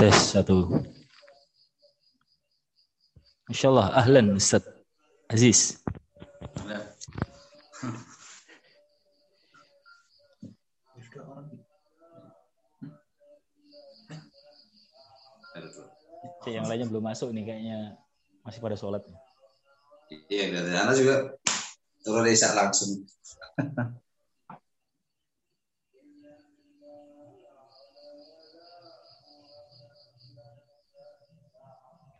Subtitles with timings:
[0.00, 0.80] Tes satu.
[3.52, 4.64] Insya Allah, ahlan Ustaz
[5.28, 5.76] Aziz.
[16.40, 18.00] Cik, yang lainnya belum masuk nih kayaknya
[18.40, 19.04] masih pada sholat.
[20.32, 21.36] Iya, dari anak juga
[22.00, 23.04] turun desa langsung.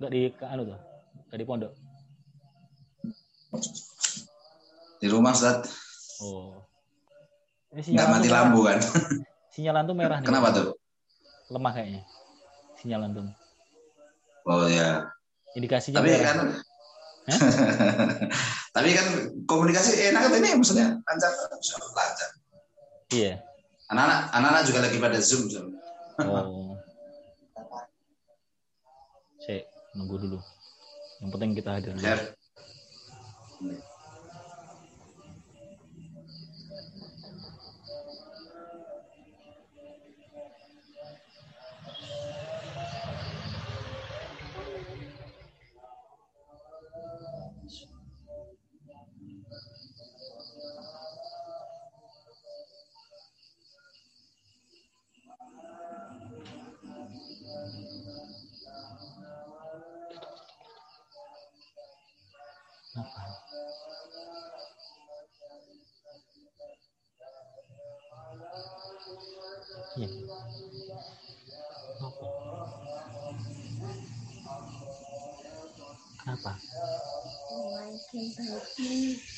[0.00, 0.80] Enggak di ke anu tuh.
[1.28, 1.72] Enggak di pondok.
[4.96, 5.68] Di rumah, Ustaz.
[6.24, 6.64] Oh.
[7.76, 8.40] Ini Nggak mati tuh merah.
[8.48, 8.78] lampu kan.
[9.54, 10.26] Sinyalan tuh merah nih.
[10.26, 10.66] Kenapa tuh?
[11.52, 12.02] Lemah kayaknya.
[12.80, 13.24] Sinyalan tuh.
[14.48, 15.04] Oh ya.
[15.52, 16.24] Indikasinya Tapi merah.
[16.24, 16.38] kan
[18.74, 19.06] Tapi kan
[19.44, 21.30] komunikasi enak kan ini maksudnya lancar
[21.92, 22.30] lancar.
[23.12, 23.44] Iya.
[23.92, 25.44] Anak-anak anak-anak juga lagi pada Zoom.
[25.52, 25.68] Zoom.
[26.24, 26.74] Oh.
[29.40, 29.62] Cek,
[29.96, 30.38] nunggu dulu.
[31.20, 31.92] Yang penting kita hadir.
[31.98, 32.16] dulu.
[69.96, 70.08] ya.
[76.20, 76.52] kenapa?
[77.50, 79.29] Memainkan baju.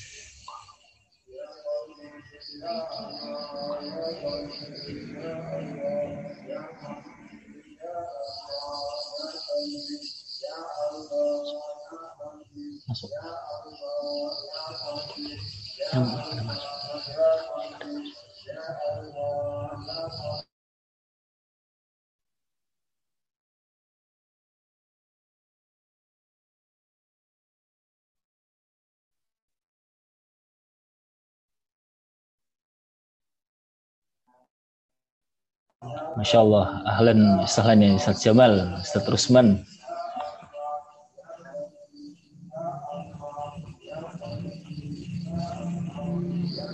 [35.83, 39.67] Masya Allah, ahlan sahlan ya Ustaz Jamal, Ustaz Rusman.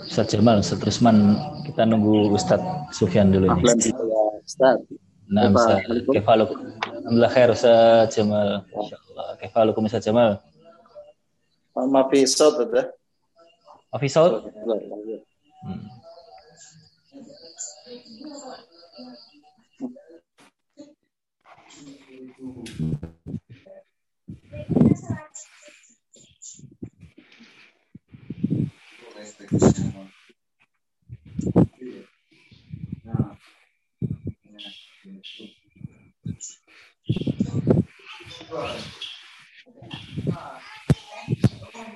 [0.05, 2.61] Ustaz Jamal, Ustaz Rusman, kita nunggu Ustaz
[2.93, 3.49] Sufyan dulu.
[3.49, 3.77] Ahlan
[4.45, 4.77] Ustaz.
[5.25, 5.81] Nah, Ustaz.
[6.13, 6.53] Kefaluk.
[6.85, 8.61] Alhamdulillah khair Ustaz Jamal.
[8.69, 9.27] Masya Allah.
[9.41, 10.37] Kefalukum Ustaz Jamal.
[11.73, 12.93] Maafi Ustaz, Ustaz.
[13.89, 14.31] Maafi Ustaz.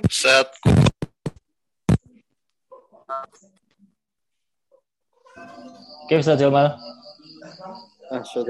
[0.09, 0.47] set
[6.09, 6.79] Give us a Jamal.
[8.11, 8.45] Ah, sure,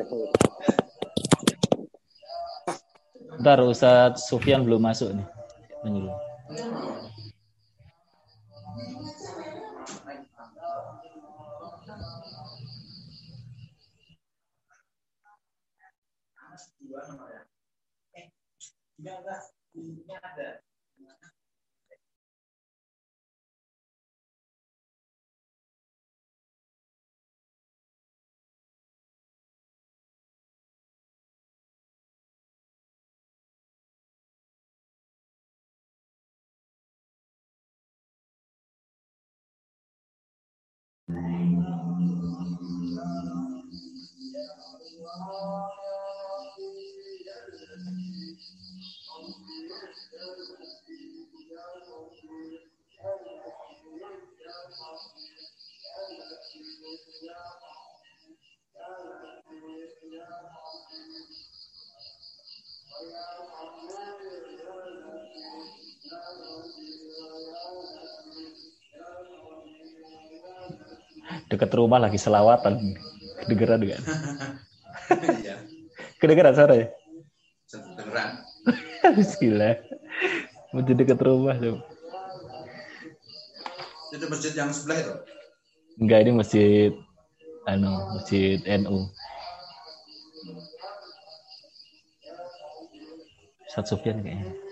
[3.38, 5.28] Bentar, Ustadz Sufyan belum masuk nih.
[5.82, 6.14] Tunggu dulu.
[42.04, 42.44] Allah,
[42.84, 43.64] Ya Allah,
[44.34, 44.44] Ya
[45.16, 46.03] Allah.
[71.54, 72.98] Dekat rumah lagi selawatan.
[73.46, 73.98] Kedengeran juga.
[75.14, 75.62] Iya.
[76.18, 76.88] Kedengeran suara ya?
[77.70, 78.32] Kedengeran.
[79.38, 79.72] Gila.
[80.74, 81.78] Masjid dekat rumah tuh.
[84.10, 85.14] Itu masjid yang sebelah itu.
[86.02, 86.92] Enggak ini masjid
[87.70, 89.06] anu, masjid NU.
[93.70, 94.63] Ustaz Sufyan kayaknya.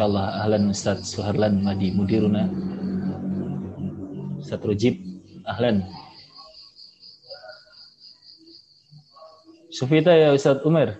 [0.00, 2.48] Insyaallah ahlan Ustaz Suharlan Madi Mudiruna.
[4.40, 4.96] Ustaz Rujib
[5.44, 5.84] ahlan.
[9.68, 10.96] Sufita ya Ustaz Umar.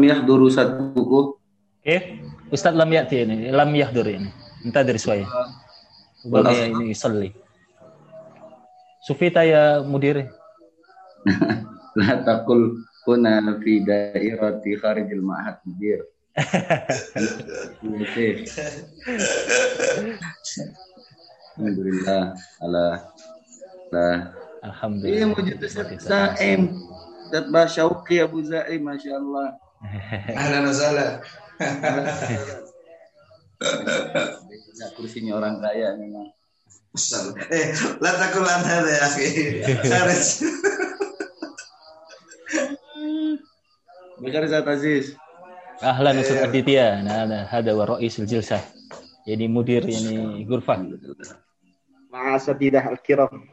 [0.00, 1.36] Lam yahduru sadbuku.
[1.84, 1.96] Oke,
[2.48, 4.32] Ustaz lam ya'ti ini, lam yahdur ini.
[4.64, 5.28] Entah dari suaya.
[6.24, 7.36] Bagi ini yusalli.
[9.04, 10.24] Sufita ya mudir.
[12.00, 16.00] La taqul kuna fi dairati kharijil ma'had mudir.
[21.60, 22.32] Alhamdulillah
[22.64, 23.04] ala
[23.92, 24.32] la
[24.64, 25.34] Alhamdulillah.
[25.36, 26.72] wujud Ustaz Saim
[27.28, 29.60] Ustaz Basyauqi Abu Zaim Masya Allah
[30.36, 31.10] Ahlan wa sahlan.
[34.96, 36.28] kursinya orang kaya memang.
[37.54, 37.66] Eh,
[38.02, 39.28] la takul anta ya, akhi.
[39.88, 40.42] Harus.
[44.20, 45.16] Bakar Zat Aziz.
[45.80, 46.46] Ahlan Ustaz eh.
[46.50, 47.00] Aditya.
[47.00, 48.60] Nah, nah hada wa ra'isul jilsah.
[49.24, 50.76] Yani mudir yani gurfah.
[52.12, 53.48] Ma'asadidah al-kiram.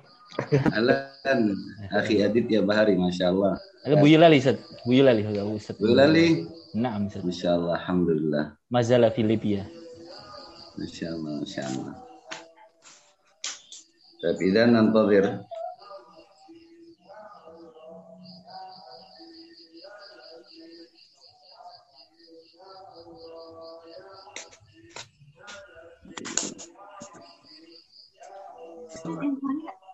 [0.73, 1.41] Alan
[1.89, 4.57] Akhi Adit ya Bahari Masya Allah Ada Bu Yulali Ustaz.
[4.85, 5.75] Bu Yulali hada Ustaz.
[5.81, 6.45] Bu Lali
[6.77, 7.25] Naam Ustaz.
[7.25, 9.65] Masya Allah Alhamdulillah Mazala fi Libya.
[10.77, 11.93] Masya Allah Masya Allah
[14.17, 15.25] Tapi dan nantazir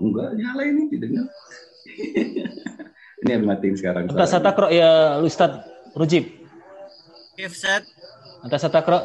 [0.01, 1.27] Enggak, nyala ini didengar.
[3.21, 4.09] ini yang matiin sekarang.
[4.09, 5.61] Anta satakro ya Ustaz
[5.93, 6.25] Rujib.
[7.37, 7.85] Ya atas
[8.41, 8.99] Anta satakro.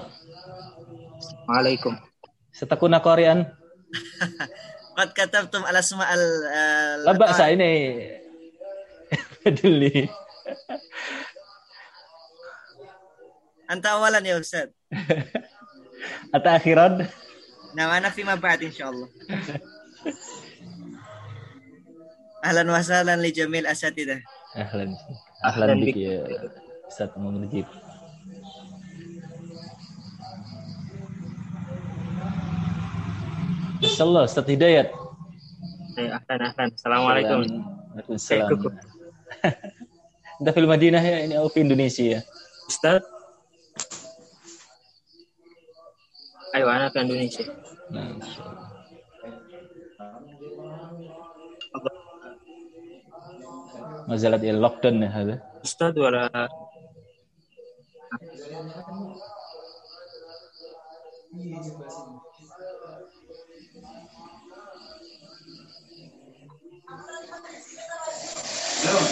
[1.49, 1.97] Waalaikum.
[2.53, 3.49] Setakuna Korean.
[5.15, 7.71] kata tuh ala al eh, La saya ini.
[9.45, 10.11] Peduli.
[13.69, 14.73] Anta awalan ya Ustaz.
[16.33, 17.05] atau akhiran.
[17.77, 19.09] Nah, ana fima Insya insyaallah.
[22.39, 24.23] Ahlan wa sahlan li jamil asatidah.
[24.55, 24.95] Ahlan.
[25.43, 26.23] Ahlan bik ya
[26.87, 27.67] Ustaz Munajib.
[33.83, 34.91] Insyaallah Ustaz Hidayat.
[35.99, 36.69] Hey, ahlan ahlan.
[36.79, 37.41] Assalamualaikum.
[37.99, 38.59] Waalaikumsalam.
[40.39, 42.23] Anda film Madinah ya ini aku Indonesia.
[42.71, 43.03] Ustaz.
[46.55, 47.51] Ayo anak Indonesia.
[47.91, 48.15] Nah,
[54.09, 56.49] ما زالت إلى اللوك داون هذا أستاذ ولا
[68.85, 69.03] Halo.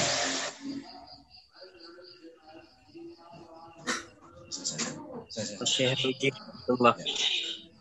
[5.63, 6.35] الشيخ يجيب
[6.71, 6.95] الله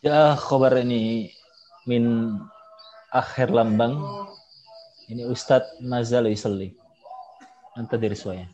[0.00, 1.28] Ya khabar ini
[1.84, 2.32] min
[3.12, 4.00] akhir lambang
[5.12, 6.72] Ini Ustadz Mazal Yusalli.
[7.76, 8.48] Anta dari suaya.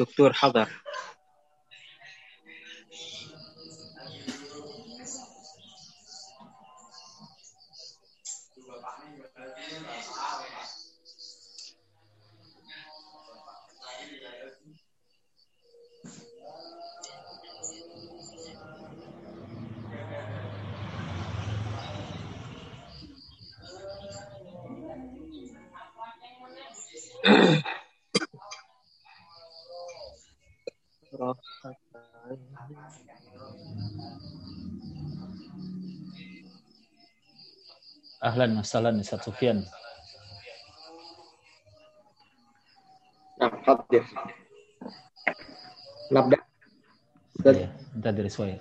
[0.00, 0.87] الدكتور حضر.
[38.68, 39.64] salah Ustaz Sufyan.
[43.40, 44.04] Nah, hadir.
[45.24, 45.32] Ya.
[46.12, 46.38] Nabda.
[47.48, 48.60] Ya, dari Suwail.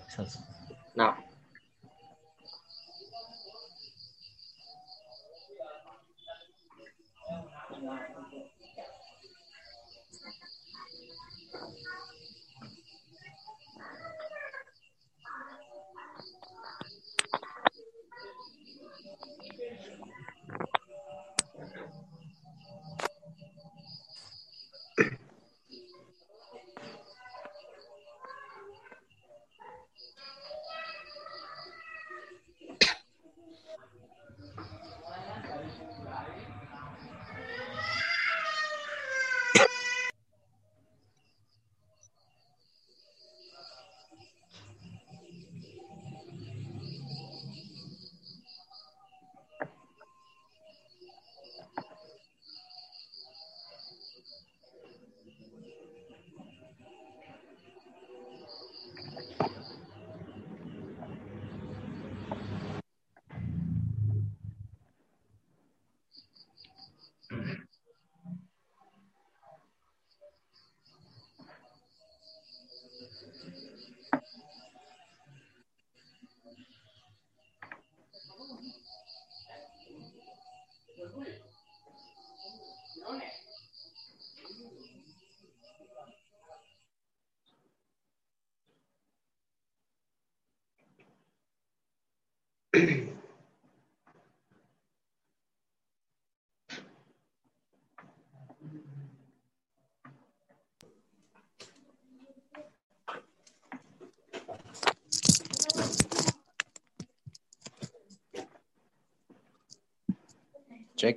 [92.77, 92.97] تشيك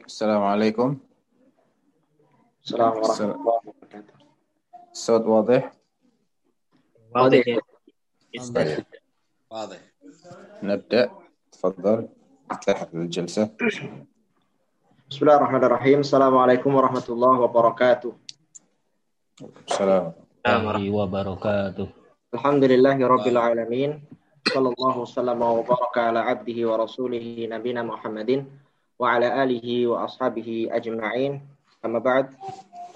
[0.07, 0.99] السلام عليكم
[2.65, 4.15] السلام ورحمة الله وبركاته.
[4.93, 5.73] الصوت واضح؟
[7.15, 8.55] واضح واضح.
[8.55, 8.85] طيب.
[9.51, 9.81] واضح
[10.63, 11.30] نبدأ.
[11.61, 12.09] تفضل.
[12.51, 13.53] افتح الجلسة.
[15.11, 15.99] بسم الله الرحمن الرحيم.
[16.01, 18.13] السلام عليكم ورحمة الله وبركاته.
[19.69, 20.17] السلام.
[20.41, 21.85] Warahmatullahi wabarakatuh.
[22.33, 24.01] الحمد لله رب العالمين.
[24.49, 28.49] صلى الله وسلم وبارك على عبده ورسوله نبينا محمد
[28.97, 31.45] وعلى آله وأصحابه أجمعين.
[31.85, 32.41] أما بعد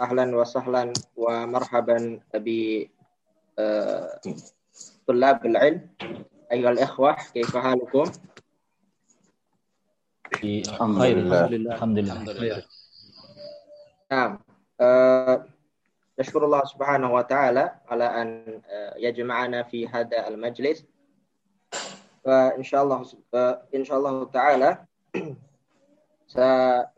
[0.01, 0.89] أهلا وسهلا
[1.21, 2.21] ومرحبا
[5.05, 5.81] بطلاب العلم.
[6.53, 8.09] أيها الإخوة كيف حالكم؟
[10.45, 11.49] Di Alhamdulillah.
[11.49, 11.73] khair.
[11.73, 12.17] Alhamdulillah.
[12.21, 12.63] Alhamdulillah.
[14.13, 14.39] نعم
[14.81, 15.45] آه،
[16.19, 20.85] نشكر الله سبحانه وتعالى على أن آه، يجمعنا في هذا المجلس
[22.25, 23.03] فإن شاء الله
[23.75, 24.85] إن شاء الله تعالى
[26.27, 26.93] سنقوم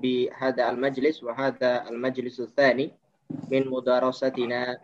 [0.00, 2.94] بهذا المجلس وهذا المجلس الثاني
[3.50, 4.78] من مدارستنا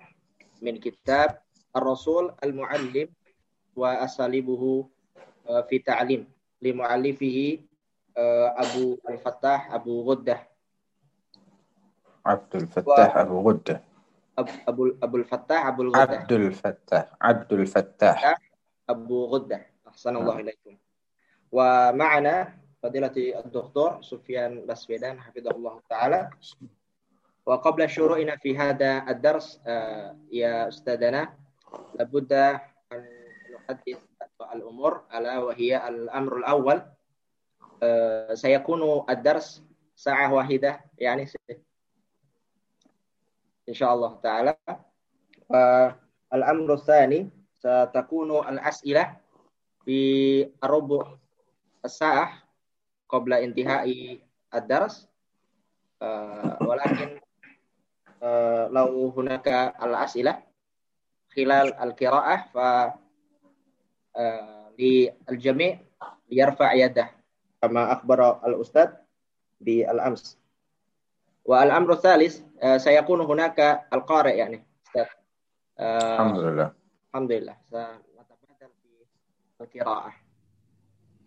[0.63, 1.39] من كتاب
[1.77, 3.09] الرسول المعلم
[3.77, 4.89] وأساليبه
[5.49, 6.36] آه، في تعليم
[6.71, 7.59] لمؤلفه
[8.17, 10.49] آه، أبو الفتاح أبو غدة.
[12.27, 13.83] عبد الفتاح أبو غدة.
[14.41, 16.01] أب- أبو أبو الفتاح أبو الغدة.
[16.19, 18.41] عبد الفتاح عبد الفتاح.
[18.89, 19.67] أبو غدة.
[19.89, 20.77] أحسن الله إليكم.
[21.53, 23.13] ومعنا فضيلة
[23.45, 26.31] الدكتور سفيان بسفيدان حفظه الله تعالى.
[27.47, 31.35] وقبل شروعنا في هذا الدرس آه، يا أستاذنا
[31.95, 33.07] لابد أن
[33.55, 33.99] نحدث
[34.43, 36.83] الأمور ألا وهي الأمر الأول.
[37.83, 39.63] آه، سيكون الدرس
[39.97, 41.27] ساعة واحدة يعني
[43.69, 44.57] إن شاء الله تعالى.
[45.51, 49.17] والأمر الثاني ستكون الأسئلة
[49.85, 49.99] في
[50.65, 51.17] ربع
[51.85, 52.43] الساعة
[53.09, 54.19] قبل انتهاء
[54.55, 55.09] الدرس.
[56.03, 57.21] آه، ولكن
[58.23, 59.49] آه، لو هناك
[59.83, 60.43] الأسئلة
[61.37, 62.57] خلال القراءة ف
[64.17, 65.79] آه، للجميع
[66.31, 67.11] يرفع يده
[67.63, 68.89] كما أخبر الأستاذ
[69.61, 70.39] بالأمس
[71.45, 75.07] والأمر الثالث آه، سيكون هناك القارئ يعني أستاذ
[75.79, 76.73] آه، الحمد لله
[77.09, 78.73] الحمد لله سنتبادل
[79.59, 80.13] في القراءة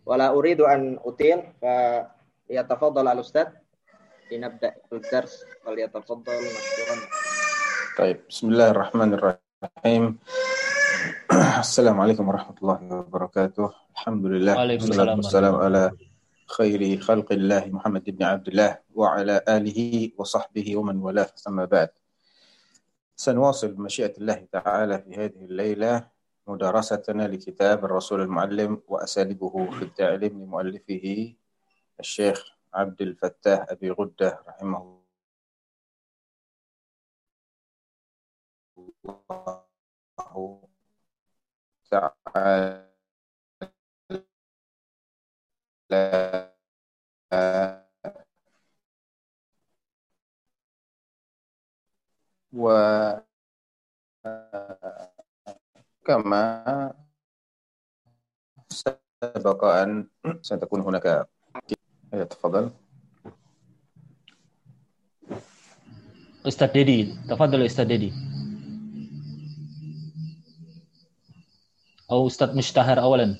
[0.05, 3.47] ولا أريد أن أطيل فليتفضل الأستاذ
[4.31, 6.95] لنبدأ الدرس فليتفضل مشكورا
[7.97, 10.19] طيب بسم الله الرحمن الرحيم
[11.59, 13.69] السلام عليكم ورحمة الله وبركاته.
[13.93, 14.53] الحمد لله.
[14.57, 15.91] وعليكم والصلاة السلام والسلام على
[16.49, 21.29] خير خلق الله محمد بن عبد الله وعلى آله وصحبه ومن والاه.
[21.47, 21.89] أما بعد.
[23.15, 26.07] سنواصل بمشيئة الله تعالى في هذه الليلة
[26.47, 31.33] مدارستنا لكتاب الرسول المعلم وأساليبه في التعليم لمؤلفه
[31.99, 32.37] الشيخ
[32.73, 34.77] عبد الفتاح أبي غدة رحمه
[40.17, 40.68] الله.
[41.91, 42.89] تعالى
[52.53, 53.23] وكما
[58.69, 60.07] سبق أن
[60.41, 61.27] ستكون هناك
[62.29, 62.71] تفضل.
[66.47, 68.28] أستاذ ديدي تفضل أستاذ ديدي.
[72.11, 73.39] أو أستاذ مشتهر أولا.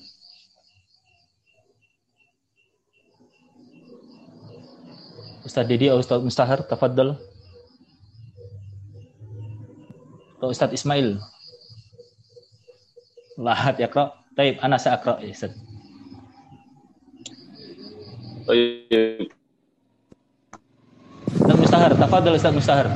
[5.46, 7.16] أستاذ ديدي أو أستاذ مشتهر تفضل.
[10.42, 11.20] أو أستاذ إسماعيل.
[13.38, 14.24] لا أحد يقرأ.
[14.38, 15.52] طيب أنا سأقرأ يا أستاذ.
[18.48, 19.32] طيب.
[21.28, 22.86] أستاذ مشتهر تفضل أستاذ مشتهر.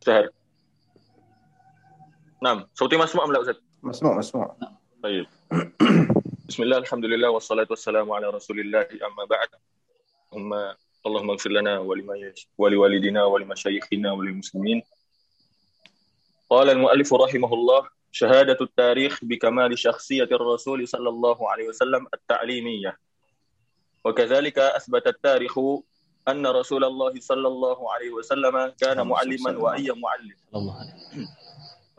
[0.00, 0.28] سهر
[2.42, 4.56] نعم صوتي مسموع أم لا أستاذ؟ مسموع مسموع.
[5.02, 5.26] طيب.
[6.48, 9.48] بسم الله الحمد لله والصلاة والسلام على رسول الله أما بعد.
[10.30, 10.54] ثم
[11.06, 14.82] اللهم اغفر لنا ولما ولوالدنا ولمشايخنا وللمسلمين.
[16.50, 22.98] قال المؤلف رحمه الله شهادة التاريخ بكمال شخصية الرسول صلى الله عليه وسلم التعليمية.
[24.04, 25.58] وكذلك أثبت التاريخ
[26.28, 30.36] أن رسول الله صلى الله عليه وسلم كان معلما وأي معلم.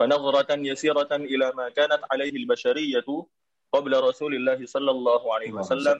[0.00, 3.26] فنظرة يسيرة إلى ما كانت عليه البشرية
[3.72, 5.98] قبل رسول الله صلى الله عليه وسلم.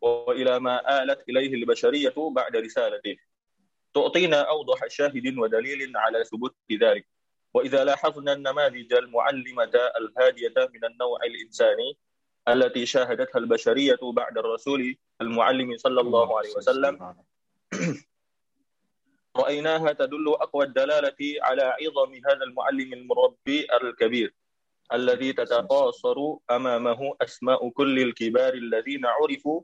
[0.00, 3.16] وإلى ما آلت إليه البشرية بعد رسالته.
[3.94, 7.06] تعطينا أوضح شاهد ودليل على ثبوت ذلك.
[7.54, 11.98] وإذا لاحظنا النماذج المعلمة الهادية من النوع الإنساني
[12.48, 17.14] التي شاهدتها البشرية بعد الرسول المعلم صلى الله عليه وسلم
[19.36, 24.34] رأيناها تدل أقوى الدلالة على عظم هذا المعلم المربي الكبير
[24.92, 26.16] الذي تتقاصر
[26.50, 29.60] أمامه أسماء كل الكبار الذين عرفوا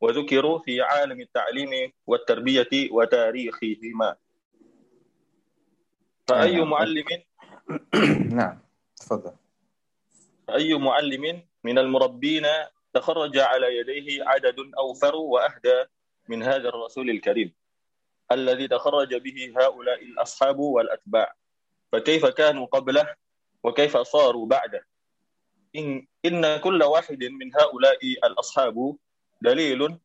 [0.00, 4.16] وذكروا في عالم التعليم والتربية وتاريخهما.
[6.28, 6.70] فأي نعم.
[6.70, 7.04] معلم
[8.38, 8.58] نعم
[8.96, 9.32] تفضل.
[10.48, 12.46] فأي معلم من المربين
[12.94, 15.84] تخرج على يديه عدد أوفر وأهدى
[16.28, 17.52] من هذا الرسول الكريم؟
[18.34, 21.34] الذي تخرج به هؤلاء الأصحاب والأتباع.
[21.92, 23.14] فكيف كانوا قبله
[23.62, 24.86] وكيف صاروا بعده؟
[25.76, 28.96] إن, إن كل واحد من هؤلاء الأصحاب
[29.42, 29.98] دليل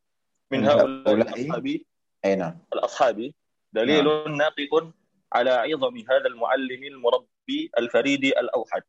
[0.52, 1.68] من هؤلاء؟ الأصحاب.
[2.26, 2.60] أي نعم.
[2.74, 3.32] الأصحاب.
[3.74, 4.06] دليل
[4.38, 4.94] ناطق
[5.34, 8.84] على عظم هذا المعلم المربي الفريد الأوحد.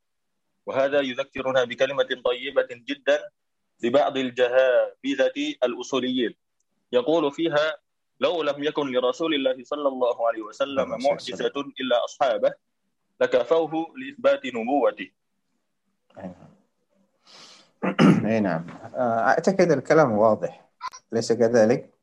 [0.66, 3.30] وهذا يذكرنا بكلمة طيبة جدا
[3.82, 6.34] لبعض الجهابذة الأصوليين.
[6.92, 7.76] يقول فيها
[8.20, 11.10] لو لم يكن لرسول الله صلى الله عليه وسلم وسلم.
[11.10, 12.54] معجزة إلا أصحابه
[13.20, 15.10] لكفوه لإثبات نبوته.
[16.18, 16.48] أي نعم.
[18.42, 20.68] نعم آه، أعتقد الكلام واضح.
[21.12, 21.94] أليس كذلك؟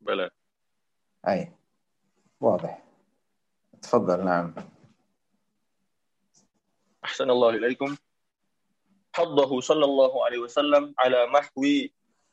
[0.00, 0.30] بلى.
[1.28, 1.52] أي
[2.40, 2.82] واضح.
[3.82, 4.54] تفضل نعم.
[7.04, 7.96] أحسن الله إليكم.
[9.14, 11.62] حضه صلى الله عليه وسلم على محو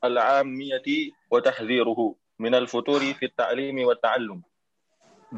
[0.06, 0.88] العامية
[1.30, 4.42] وتحذيره من الفتور في التعليم والتعلم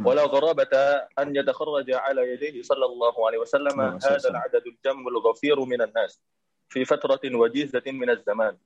[0.05, 0.75] ولا غرابة
[1.19, 4.29] أن يتخرج على يديه صلى الله عليه وسلم هذا.
[4.31, 6.21] العدد الجم الغفير من الناس
[6.69, 8.57] في فترة وجيزة من الزمان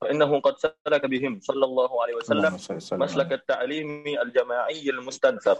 [0.00, 2.54] فإنه قد سلك بهم صلى الله عليه وسلم.
[3.00, 5.58] مسلك التعليم الجماعي المستنثر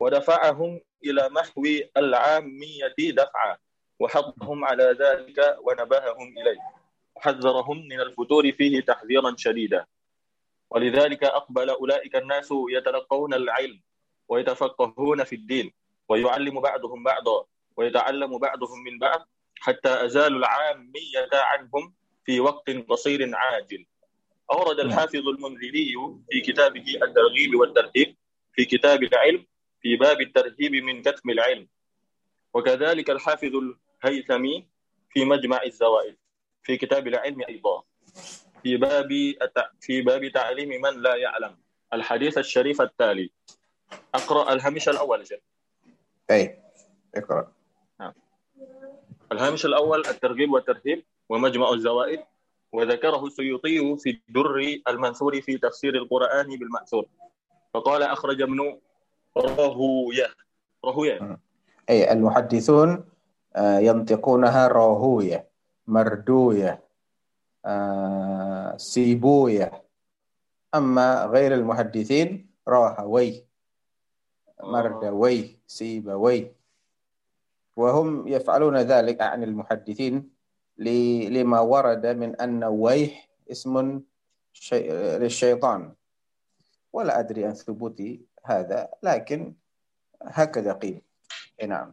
[0.00, 1.62] ودفعهم إلى محو
[1.96, 3.56] العامية دفعا
[4.00, 6.60] وحضهم على ذلك ونبههم إليه
[7.22, 9.86] وحذرهم من الفتور فيه تحذيرا شديدا.
[10.70, 13.80] ولذلك أقبل أولئك الناس يتلقون العلم
[14.28, 15.72] ويتفقهون في الدين
[16.08, 17.44] ويعلم بعضهم بعضا
[17.76, 19.28] ويتعلم بعضهم من بعض
[19.60, 23.86] حتى أزالوا العامية عنهم في وقت قصير عاجل.
[24.52, 24.86] أورد نعم.
[24.86, 25.94] الحافظ المنذري
[26.30, 28.16] في كتابه الترغيب والترهيب
[28.52, 29.46] في كتاب العلم
[29.82, 31.68] في باب الترهيب من كتم العلم.
[32.54, 34.66] وكذلك الحافظ الهيثمي
[35.10, 36.21] في مجمع الزوائد.
[36.62, 37.82] في كتاب العلم أيضا.
[38.62, 39.08] في باب
[39.80, 41.56] في باب تعليم من لا يعلم.
[41.92, 43.30] الحديث الشريف التالي.
[44.14, 45.40] أقرأ الهامش الأول شيخ.
[46.30, 46.58] أي
[47.14, 47.52] اقرأ.
[49.32, 52.20] الهامش الأول الترغيب والترهيب ومجمع الزوائد.
[52.72, 57.06] وذكره السيوطي في الدر المنثور في تفسير القرآن بالمأثور.
[57.74, 58.78] فقال أخرج ابن
[59.36, 60.26] راهوية.
[60.84, 61.38] راهوية.
[61.90, 63.04] أي المحدثون
[63.56, 65.51] آه، ينطقونها راهوية.
[65.86, 66.82] مردوية
[67.64, 69.82] آه، سيبوية.
[70.74, 73.44] أما غير المحدثين راهوي
[74.62, 76.52] مردوي سيبوي.
[77.76, 80.30] وهم يفعلون ذلك عن المحدثين
[80.78, 84.00] لما ورد من أن ويح اسم
[84.52, 85.94] شي- للشيطان.
[86.92, 88.02] ولا أدري عن ثبوت
[88.44, 89.54] هذا لكن
[90.22, 91.02] هكذا قيل.
[91.62, 91.92] إي نعم.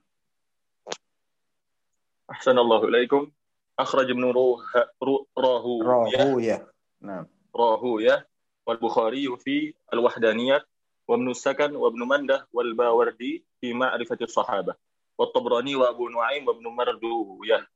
[2.32, 3.32] أحسن الله إليكم.
[3.80, 4.64] أخرج ابن روه
[5.04, 6.68] رو- راهوية راهوية
[7.02, 8.28] نعم راهوية
[8.68, 10.66] والبخاري في الوحدانية
[11.08, 14.76] وابن السكن وابن منده والباوردي في معرفة الصحابة
[15.18, 17.68] والطبراني وأبو نعيم وابن مردوية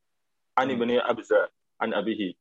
[0.58, 1.48] عن ابن أبزة
[1.80, 2.34] عن أبيه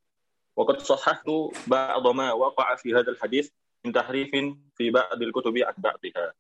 [0.56, 1.26] وقد صححت
[1.68, 3.50] بعض ما وقع في هذا الحديث
[3.86, 4.30] من تحريف
[4.76, 6.34] في بعض الكتب عن بعضها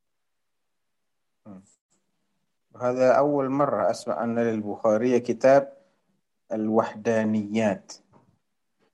[2.82, 5.78] هذا أول مرة أسمع أن للبخاري كتاب
[6.52, 7.94] الوحدانيات.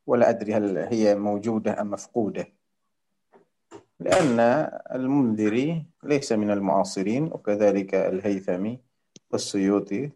[0.07, 2.47] ولا أدري هل هي موجودة أم مفقودة.
[3.99, 4.39] لأن
[4.91, 8.79] المنذري ليس من المعاصرين وكذلك الهيثمي
[9.31, 10.12] والسيوطي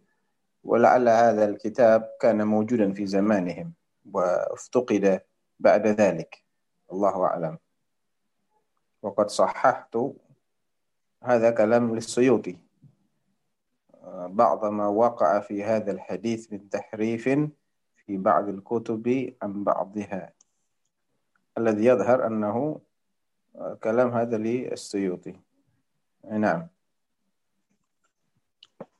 [0.64, 3.74] ولعل هذا الكتاب كان موجودا في زمانهم
[4.12, 5.22] وافتقد
[5.60, 6.44] بعد ذلك.
[6.92, 7.58] الله أعلم.
[9.02, 9.98] وقد صححت
[11.24, 12.58] هذا كلام للسيوطي.
[14.12, 17.24] بعض ما وقع في هذا الحديث من تحريف
[18.06, 20.34] في بعض الكتب عن بعضها.
[21.58, 22.82] الذي يظهر أنه
[23.84, 25.36] كلام هذا للسيوطي.
[26.32, 26.68] نعم.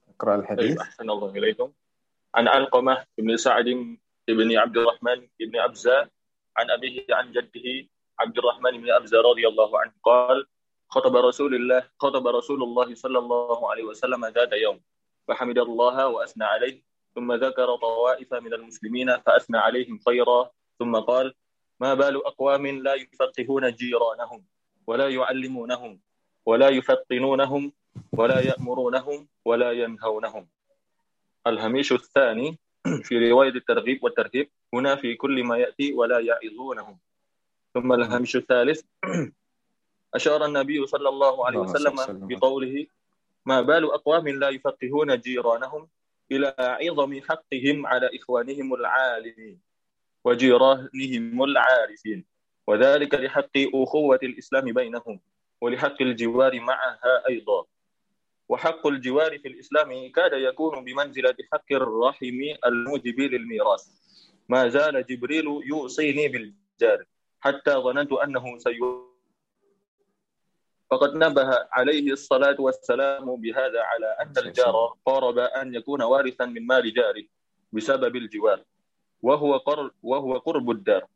[0.10, 1.72] اقرأ طيب الحديث أحسن الله إليكم.
[2.36, 3.66] عن علقمة بن سعد
[4.28, 6.10] بن عبد الرحمن بن أبزة
[6.58, 7.88] عن أبيه عن جده
[8.20, 10.48] عبد الرحمن بن أبزة رضي الله عنه قال
[10.88, 14.80] خطب رسول الله خطب رسول الله صلى الله عليه وسلم ذات يوم.
[15.28, 16.84] فحمد الله وأثنى عليه
[17.16, 21.34] ثم ذكر طوائف من المسلمين فأثنى عليهم خيرا ثم قال
[21.80, 24.46] ما بال أقوام لا يفقهون جيرانهم
[24.88, 26.00] ولا يعلمونهم
[26.46, 27.72] ولا يفطنونهم
[28.12, 30.48] ولا يأمرونهم ولا ينهونهم
[31.48, 32.60] الهميش الثاني
[33.04, 37.00] في رواية الترغيب والترهيب هنا في كل ما يأتي ولا يعظونهم
[37.74, 38.82] ثم الهميش الثالث
[40.14, 41.96] أشار النبي صلى الله عليه وسلم.
[42.28, 42.88] بقوله
[43.46, 45.90] ما بال أقوام لا يفقهون جيرانهم
[46.32, 49.60] إلى عظم حقهم على إخوانهم العالمين
[50.24, 52.26] وجيرانهم العارفين.
[52.68, 55.20] وذلك لحق أخوة الإسلام بينهم
[55.62, 57.66] ولحق الجوار معها أيضا.
[58.50, 63.88] وحق الجوار في الإسلام كاد يكون بمنزلة حق الرحم الموجب للميراث.
[64.50, 67.06] ما زال جبريل يوصيني بالجار
[67.40, 68.80] حتى ظننت أنه سي
[70.94, 76.94] فقد نبه عليه الصلاة والسلام بهذا على أن الجار قارب أن يكون وارثا من مال
[76.94, 77.24] جاره
[77.74, 78.62] بسبب الجوار
[79.22, 81.08] وهو قرب وهو قرب الدار.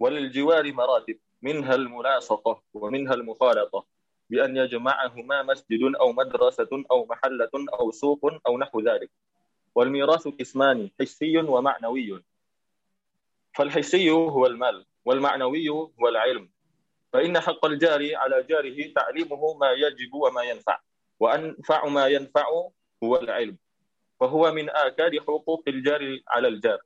[0.00, 3.86] وللجوار مراتب منها الملاصقة ومنها المخالطة
[4.30, 9.10] بأن يجمعهما مسجد أو مدرسة أو محلة أو سوق أو نحو ذلك.
[9.74, 12.24] والميراث قسمان حسي ومعنوي.
[13.54, 16.53] فالحسي هو المال والمعنوي هو العلم.
[17.14, 20.78] فإن حق الجار على جاره تعليمه ما يجب وما ينفع
[21.20, 22.46] وأنفع ما ينفع
[23.04, 23.56] هو العلم.
[24.20, 26.78] فهو من آكاد حقوق الجار على الجار.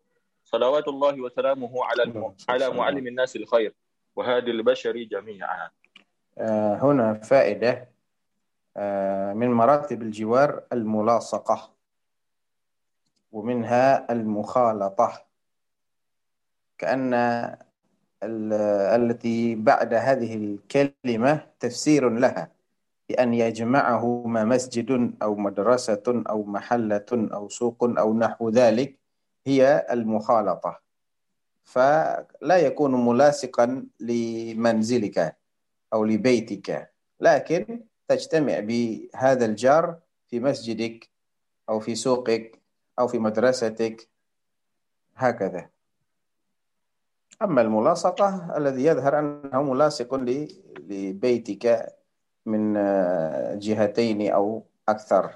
[0.44, 2.34] صلوات الله وسلامه على الم...
[2.48, 3.74] على معلم الناس الخير
[4.16, 5.70] وهادي البشر جميعا.
[6.38, 7.88] آه، هنا فائدة
[8.76, 11.74] آه، من مراتب الجوار الملاصقة
[13.32, 15.24] ومنها المخالطة.
[16.78, 17.14] كأن
[18.22, 22.50] التي بعد هذه الكلمة تفسير لها
[23.08, 28.98] بأن يجمعهما مسجد أو مدرسة أو محلة أو سوق أو نحو ذلك
[29.46, 30.80] هي المخالطة.
[31.64, 35.36] فلا يكون ملاصقا لمنزلك
[35.92, 41.08] أو لبيتك لكن تجتمع بهذا الجار في مسجدك
[41.68, 42.58] أو في سوقك
[42.98, 44.08] أو في مدرستك
[45.16, 45.77] هكذا.
[47.42, 51.94] أما الملاصقة الذي يظهر أنه ملاصق لبيتك
[52.46, 52.74] من
[53.58, 55.34] جهتين أو أكثر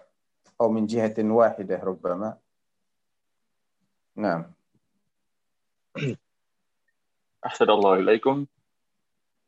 [0.61, 2.39] أو من جهة واحدة ربما.
[4.17, 4.53] نعم.
[7.47, 8.47] أحسن الله إليكم.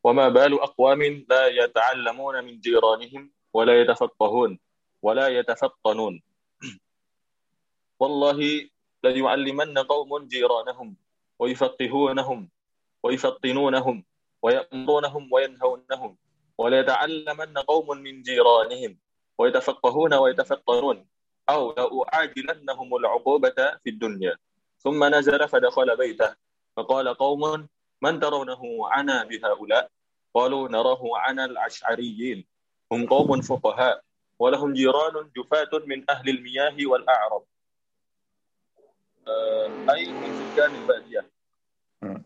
[0.04, 4.58] وما بال أقوام لا يتعلمون من جيرانهم ولا يتفقهون
[5.02, 6.22] ولا يتفطنون.
[8.00, 8.38] والله
[9.04, 11.03] ليعلمن قوم جيرانهم.
[11.38, 12.48] ويفقهونهم
[13.02, 14.04] ويفطنونهم
[14.42, 16.16] ويأمرونهم وينهونهم
[16.58, 18.98] وليتعلمن قوم من جيرانهم
[19.38, 21.06] ويتفقهون ويتفطنون
[21.48, 24.36] أو لأعاجلنهم العقوبة في الدنيا.
[24.78, 26.34] ثم نزل فدخل بيته
[26.76, 27.68] فقال قوم
[28.02, 29.90] من ترونه عنا بهؤلاء؟
[30.34, 32.44] قالوا نراه عنا الأشعريين
[32.92, 34.02] هم قوم فقهاء
[34.38, 37.44] ولهم جيران جفاة من أهل المياه والأعرب.
[39.90, 41.22] أي من سكان البادية.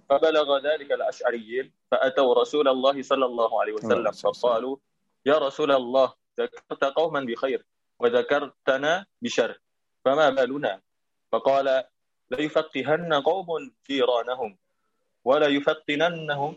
[0.09, 4.77] فبلغ ذلك الأشعريين فأتوا رسول الله صلى الله عليه وسلم فقالوا
[5.27, 7.65] يا رسول الله ذكرت قوما بخير
[7.99, 9.51] وذكرتنا بشر
[10.05, 10.81] فما بالنا؟
[11.33, 11.85] فقال
[12.31, 13.49] ليفقهن قوم
[13.87, 14.59] جيرانهم
[15.25, 16.53] ولا يفتننهم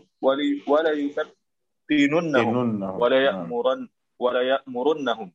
[0.66, 2.56] ولا يفتننهم
[3.00, 5.28] ولا يأمرن ولا يأمرنهم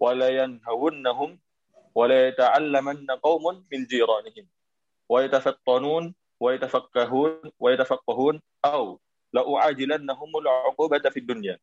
[0.00, 1.30] ولا ينهونهم
[1.94, 4.46] ولا يتعلمن قوم من جيرانهم.
[5.08, 9.00] ويتفطنون ويتفقهون ويتفقهون أو
[9.32, 11.58] لأعاجلنهم العقوبة في الدنيا.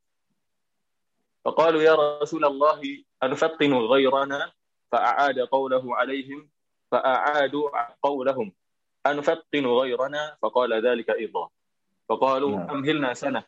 [1.46, 4.52] فقالوا يا رسول الله أنفطن غيرنا؟
[4.92, 6.50] فأعاد قوله عليهم
[6.92, 7.70] فأعادوا
[8.04, 8.54] قولهم.
[9.06, 11.50] أنفطن غيرنا؟ فقال ذلك أيضا.
[12.10, 12.70] فقالوا نعم.
[12.70, 13.44] أمهلنا سنة؟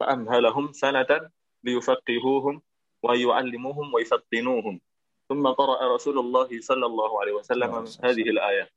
[0.00, 1.30] فأمهلهم سنة
[1.64, 2.62] ليفقهوهم
[3.02, 4.80] ويعلموهم ويفطنوهم.
[5.28, 8.70] ثم قرأ رسول الله صلى الله عليه وسلم نعم، هذه الآية.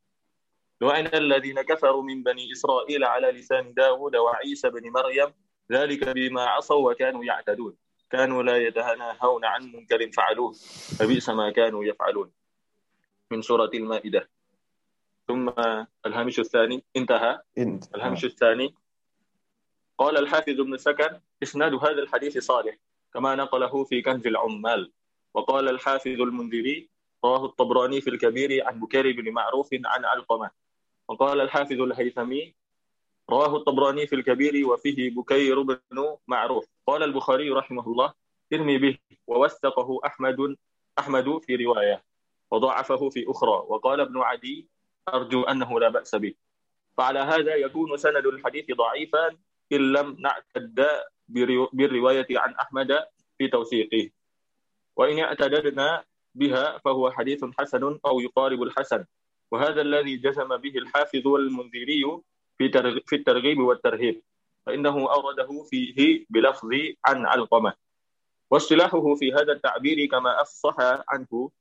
[0.81, 5.33] لعن الذين كفروا من بني إسرائيل على لسان داود وعيسى بن مريم
[5.71, 7.75] ذلك بما عصوا وكانوا يعتدون.
[8.09, 10.53] كانوا لا يتناهون عن منكر فعلوه.
[10.99, 12.31] فبئس ما كانوا يفعلون.
[13.31, 14.29] من سورة المائدة.
[15.27, 15.49] ثم
[16.05, 16.83] الهامش الثاني.
[16.95, 17.41] انتهى.
[17.95, 18.75] الهامش الثاني.
[19.97, 22.75] قال الحافظ ابن سكن إسناد هذا الحديث صالح
[23.13, 24.91] كما نقله في كنز العمال.
[25.33, 26.89] وقال الحافظ المنذري
[27.25, 30.51] رواه الطبراني في الكبير عن بكير بن معروف عن علقمة
[31.07, 32.55] وقال الحافظ الهيثمي
[33.29, 35.79] رواه الطبراني في الكبير وفيه بكير بن
[36.27, 36.65] معروف.
[36.87, 38.13] قال البخاري رحمه الله
[38.53, 40.55] ارمي به ووثقه أحمد
[40.99, 42.03] أحمد في رواية
[42.51, 43.65] وضعفه في أخرى.
[43.67, 44.69] وقال ابن عدي
[45.13, 46.33] أرجو أنه لا بأس به.
[46.97, 49.27] فعلى هذا يكون سند الحديث ضعيفا
[49.71, 50.87] إن لم نعتد
[51.73, 53.05] بالرواية عن أحمد
[53.37, 54.09] في توثيقه.
[54.99, 56.03] وإن اعتددنا
[56.35, 59.05] بها فهو حديث حسن أو يقارب الحسن.
[59.51, 62.03] وهذا الذي جزم به الحافظ المنذري
[62.57, 62.65] في
[63.07, 64.21] في الترغيب والترهيب.
[64.65, 66.69] فإنه أورده فيه بلفظ
[67.05, 67.73] عن علقمة.
[68.51, 70.75] واصطلاحه في هذا التعبير كما أفصح
[71.09, 71.51] عنه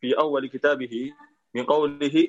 [0.00, 1.12] في أول كتابه
[1.54, 2.28] من قوله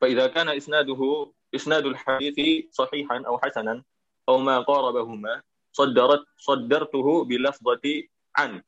[0.00, 3.82] فإذا كان إسناده إسناد الحديث صحيحا أو حسنا
[4.28, 7.86] أو ما قاربهما صدرت صدرته بلفظة
[8.36, 8.62] عن.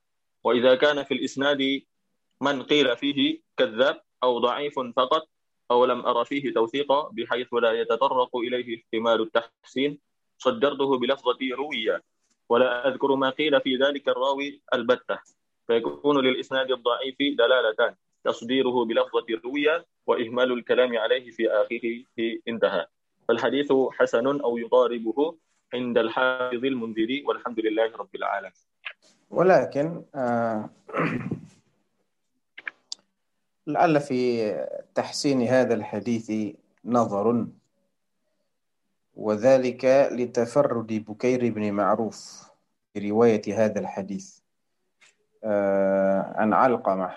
[0.49, 1.83] وإذا كان في الإسناد
[2.41, 5.29] من قيل فيه كذاب أو ضعيف فقط
[5.71, 9.99] أو لم أرى فيه توثيقا بحيث لا يتطرق إليه احتمال التحسين
[10.39, 12.03] صدرته بلفظة روية.
[12.49, 15.19] ولا أذكر ما قيل في ذلك الراوي البتة.
[15.67, 17.95] فيكون للإسناد الضعيف دلالتان.
[18.25, 22.05] تصديره بلفظة روية وإهمال الكلام عليه في آخره
[22.49, 22.87] انتهى.
[23.29, 25.39] فالحديث حسن أو يقاربه
[25.75, 28.68] عند الحافظ المنذري والحمد لله رب العالمين.
[29.31, 30.71] ولكن آه
[33.67, 34.53] لعل في
[34.95, 37.47] تحسين هذا الحديث نظر
[39.15, 42.49] وذلك لتفرد بكير بن معروف
[42.95, 44.39] برواية هذا الحديث
[45.45, 47.17] آه، عن علقمة.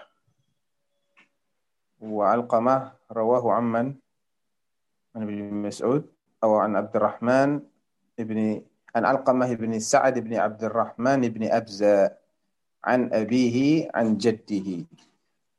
[2.02, 3.96] وعلقمة رواه عمن
[5.16, 7.62] عن ابن مسعود أو عن عبد الرحمن
[8.20, 8.62] ابن
[8.96, 12.12] عن علقمة بن سعد بن عبد الرحمن بن أبزة
[12.84, 14.86] عن أبيه عن جده.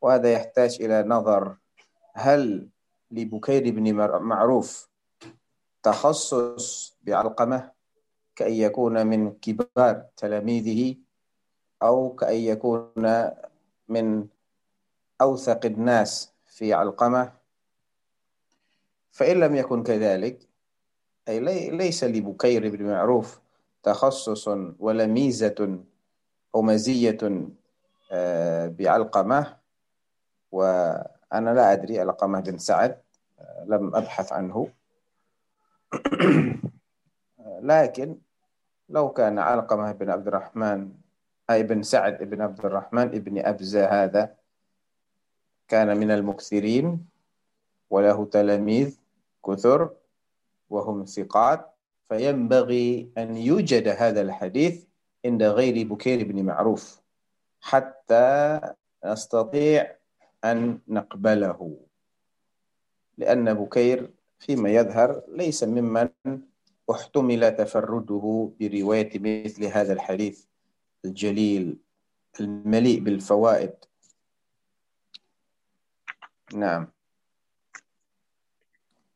[0.00, 1.56] وهذا يحتاج إلى نظر.
[2.14, 2.68] هل
[3.10, 4.88] لبكير بن معروف
[5.82, 7.72] تخصص بعلقمة
[8.36, 10.96] كأن يكون من كبار تلاميذه
[11.82, 12.92] أو كأن يكون
[13.88, 14.26] من
[15.20, 17.32] أوثق الناس في علقمة؟
[19.10, 20.48] فإن لم يكن كذلك
[21.28, 23.40] أي ليس لبكير بن معروف
[23.82, 25.78] تخصص ولا ميزة
[26.54, 27.18] أو مزية
[28.12, 29.56] آه، بعلقمة.
[30.52, 32.98] وأنا لا أدري علقمة بن سعد
[33.40, 34.68] آه، لم أبحث عنه.
[37.62, 38.18] لكن
[38.88, 40.92] لو كان علقمة بن عبد الرحمن
[41.50, 44.34] أي بن سعد بن عبد الرحمن بن أبزة هذا
[45.68, 47.06] كان من المكثرين
[47.90, 48.98] وله تلاميذ
[49.46, 49.90] كثر.
[50.72, 51.74] وهم ثقات
[52.08, 54.84] فينبغي أن يوجد هذا الحديث
[55.24, 57.00] عند غير بكير بن معروف
[57.60, 58.60] حتى
[59.04, 59.96] نستطيع
[60.44, 61.76] أن نقبله.
[63.18, 66.08] لأن بكير فيما يظهر ليس ممن
[66.90, 70.44] احتمل تفرده برواية مثل هذا الحديث
[71.04, 71.76] الجليل
[72.40, 73.74] المليء بالفوائد.
[76.54, 76.91] نعم.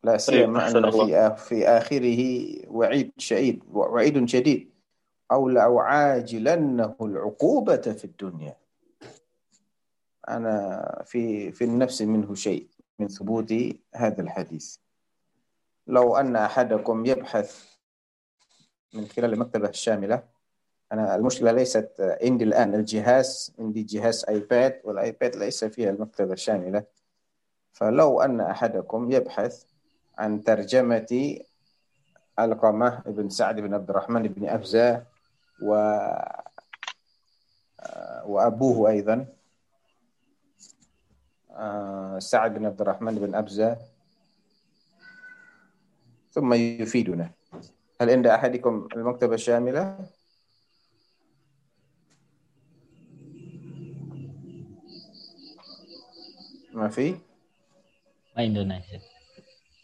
[0.06, 2.20] لا طيب، سيما أن في في آخره
[2.68, 4.70] وعيد شديد وعيد شديد.
[5.32, 8.56] أو لأعاجلنه العقوبة في الدنيا.
[10.28, 12.66] أنا في في النفس منه شيء
[12.98, 13.54] من ثبوت
[13.94, 14.76] هذا الحديث.
[15.86, 17.64] لو أن أحدكم يبحث
[18.94, 20.22] من خلال المكتبة الشاملة
[20.92, 26.84] أنا المشكلة ليست عندي الآن الجهاز عندي جهاز آيباد والآيباد ليس فيها المكتبة الشاملة.
[27.72, 29.75] فلو أن أحدكم يبحث
[30.18, 31.38] عن ترجمة
[32.38, 35.04] علقمة بن سعد بن عبد الرحمن بن أبزة
[35.62, 35.74] و
[38.24, 39.26] وأبوه أيضا
[41.50, 43.76] آه، سعد بن عبد الرحمن بن أبزة
[46.30, 47.30] ثم يفيدنا
[48.00, 50.06] هل عند أحدكم المكتبة الشاملة؟
[56.72, 57.10] ما في؟
[58.36, 58.82] ما عندنا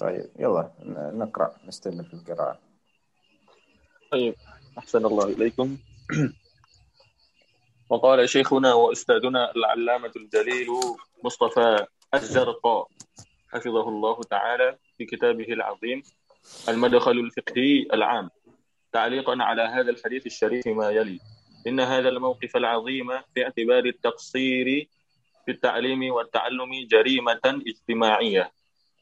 [0.02, 0.70] طيب يلا
[1.14, 2.58] نقرأ نستمر في القراءة.
[4.12, 4.34] طيب
[4.78, 5.78] أحسن الله إليكم.
[7.90, 10.68] وقال شيخنا وأستاذنا العلامة الجليل
[11.24, 12.88] مصطفى الزرقاء
[13.48, 16.02] حفظه الله تعالى في كتابه العظيم
[16.68, 18.30] المدخل الفقهي العام.
[18.92, 21.20] تعليقا على هذا الحديث الشريف ما يلي.
[21.66, 24.88] إن هذا الموقف العظيم في اعتبار التقصير
[25.44, 28.52] في التعليم والتعلم جريمة اجتماعية.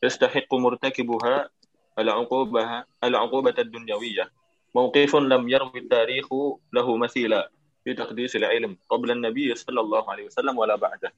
[0.02, 1.50] يستحق مرتكبها
[1.98, 4.30] العقوبة العقوبة الدنيوية.
[4.74, 6.28] موقف لم يروي التاريخ
[6.72, 7.50] له مثيلا
[7.84, 11.12] في تقديس العلم قبل النبي صلى الله عليه وسلم ولا بعده.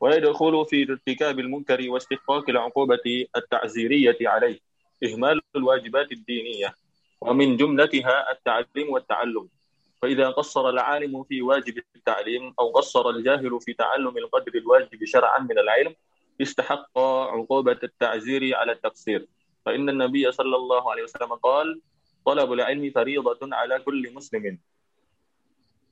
[0.00, 4.58] ويدخل في ارتكاب المنكر واستحقاق العقوبة التعزيرية عليه.
[5.04, 6.74] إهمال الواجبات الدينية.
[7.20, 9.48] ومن جملتها التعليم والتعلم.
[10.02, 15.58] فإذا قصر العالم في واجب التعليم أو قصر الجاهل في تعلم القدر الواجب شرعا من
[15.58, 15.94] العلم
[16.40, 19.26] استحق عقوبة التعزير على التقصير.
[19.66, 21.80] فإن النبي صلى الله عليه وسلم قال
[22.26, 24.58] طلب العلم فريضة على كل مسلم.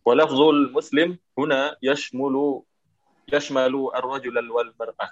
[0.04, 2.62] ولفظ المسلم هنا يشمل
[3.32, 5.08] يشمل الرجل والمرأة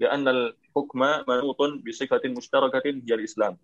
[0.00, 3.58] لأن الحكم منوط بصفة مشتركة هي الإسلام.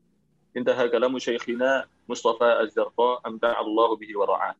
[0.56, 4.54] انتهى كلام شيخنا مصطفى الزرقاء أمتع الله به ورعاه.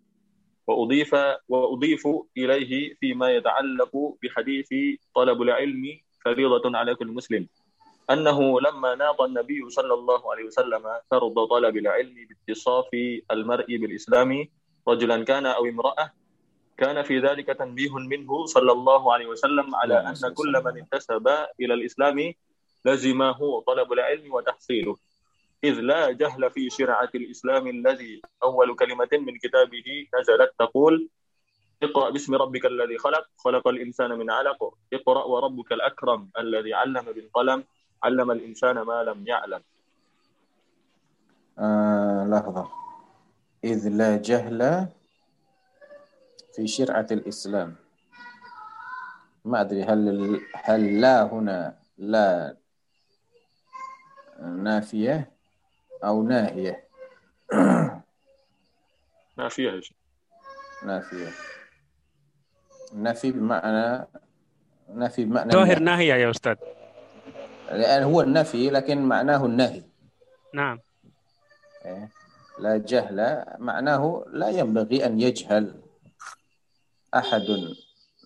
[0.67, 1.15] وأضيف
[1.49, 4.69] وأضيف إليه فيما يتعلق بحديث
[5.15, 7.49] طلب العلم فريضة على كل مسلم.
[8.11, 12.91] أنه لما ناط النبي صلى الله عليه وسلم فرض طلب العلم باتصاف
[13.31, 14.49] المرء بالإسلام
[14.89, 16.11] رجلا كان أو امرأة
[16.79, 21.27] كان في ذلك تنبيه منه صلى الله عليه وسلم على أن كل من انتسب
[21.61, 22.35] إلى الإسلام
[22.85, 24.97] لزمه طلب العلم وتحصيله.
[25.65, 29.89] إذ لا جهل في شرعة الإسلام الذي أول كلمة من كتابه
[30.21, 31.09] نزلت تقول
[31.83, 34.75] اقرأ باسم ربك الذي خلق خلق الإنسان من علق.
[34.93, 37.65] اقرأ وربك الأكرم الذي علم بالقلم
[38.03, 39.63] علم الإنسان ما لم يعلم.
[41.59, 42.69] آه لحظة.
[43.65, 44.89] إذ لا جهل
[46.57, 47.77] في شرعة الإسلام.
[49.45, 52.57] ما أدري هل هل لا هنا لا
[54.41, 55.33] نافية
[56.05, 56.85] أو ناهية؟
[59.37, 59.81] نافية
[60.85, 61.29] نافية.
[62.93, 64.07] النفي بمعنى
[64.95, 65.79] نفي بمعنى ظاهر.
[65.79, 66.57] ناهية يا أستاذ
[67.71, 69.83] لأن هو النفي لكن معناه النهي
[70.55, 70.79] نعم
[71.85, 72.09] إيه.
[72.59, 75.75] لا جهل معناه لا ينبغي أن يجهل
[77.15, 77.47] أحد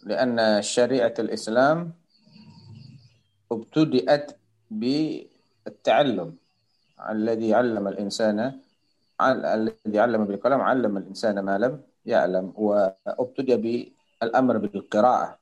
[0.04, 1.92] لأن شريعة الإسلام
[3.52, 4.38] ابتدأت
[4.70, 6.36] بالتعلم
[7.10, 8.52] الذي علم الإنسان
[9.20, 13.56] الذي علم بالقلم علم الإنسان ما لم يعلم وابتدأ
[14.24, 15.38] بالأمر بالقراءة.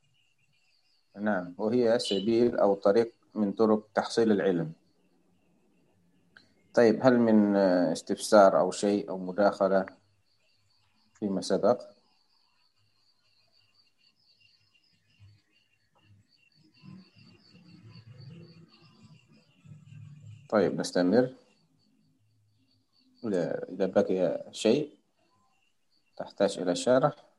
[1.17, 4.73] نعم وهي سبيل أو طريق من طرق تحصيل العلم.
[6.75, 9.87] طيب هل من استفسار أو شيء أو مداخلة
[11.15, 11.83] فيما سبق؟
[20.49, 21.35] طيب نستمر.
[23.25, 24.99] إذا بقي شيء
[26.17, 27.32] تحتاج إلى شرح.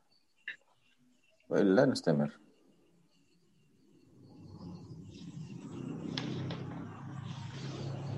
[1.48, 2.30] وإلا نستمر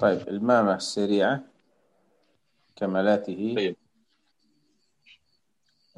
[0.00, 1.44] طيب المامة السريعة
[2.76, 3.76] كمالاته طيب.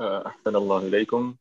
[0.01, 1.35] آه، أحسن الله إليكم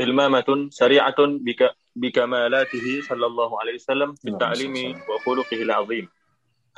[0.00, 5.02] إلمامة سريعة بك بكمالاته صلى الله عليه وسلم في اللهم صل التعليم وسلم.
[5.10, 6.08] وخلقه العظيم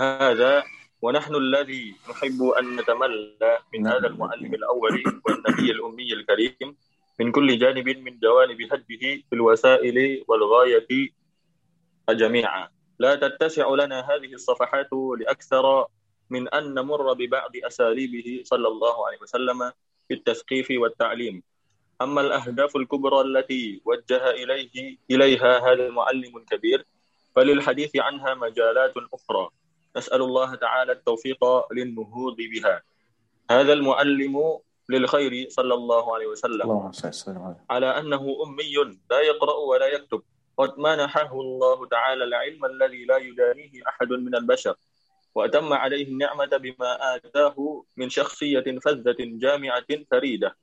[0.01, 0.63] هذا
[1.03, 3.93] ونحن الذي نحب أن نتملى من نعم.
[3.93, 6.77] هذا المعلم الأول والنبي الأمي الكريم
[7.21, 11.11] من كل جانب من جوانب هدفه في الوسائل والغاية
[12.11, 12.69] جميعا.
[12.99, 14.89] لا تتسع لنا هذه الصفحات
[15.19, 15.87] لأكثر
[16.31, 19.73] من أن نمر ببعض أساليبه صلى الله عليه وسلم
[20.09, 21.43] في التثقيف والتعليم.
[22.03, 26.87] أما الأهداف الكبرى التي وجه إليه إليها هذا المعلم الكبير
[27.37, 29.49] فللحديث عنها مجالات أخرى.
[29.97, 32.83] نسأل الله تعالى التوفيق للنهوض بها.
[33.51, 34.59] هذا المعلم
[34.89, 36.91] للخير صلى الله عليه وسلم.
[37.71, 38.75] على أنه أمي
[39.11, 40.23] لا يقرأ ولا يكتب.
[40.59, 44.75] قد منحه الله تعالى العلم الذي لا يدانيه أحد من البشر.
[45.35, 50.57] وأتم عليه النعمة بما آتاه من شخصية فذة جامعة فريدة.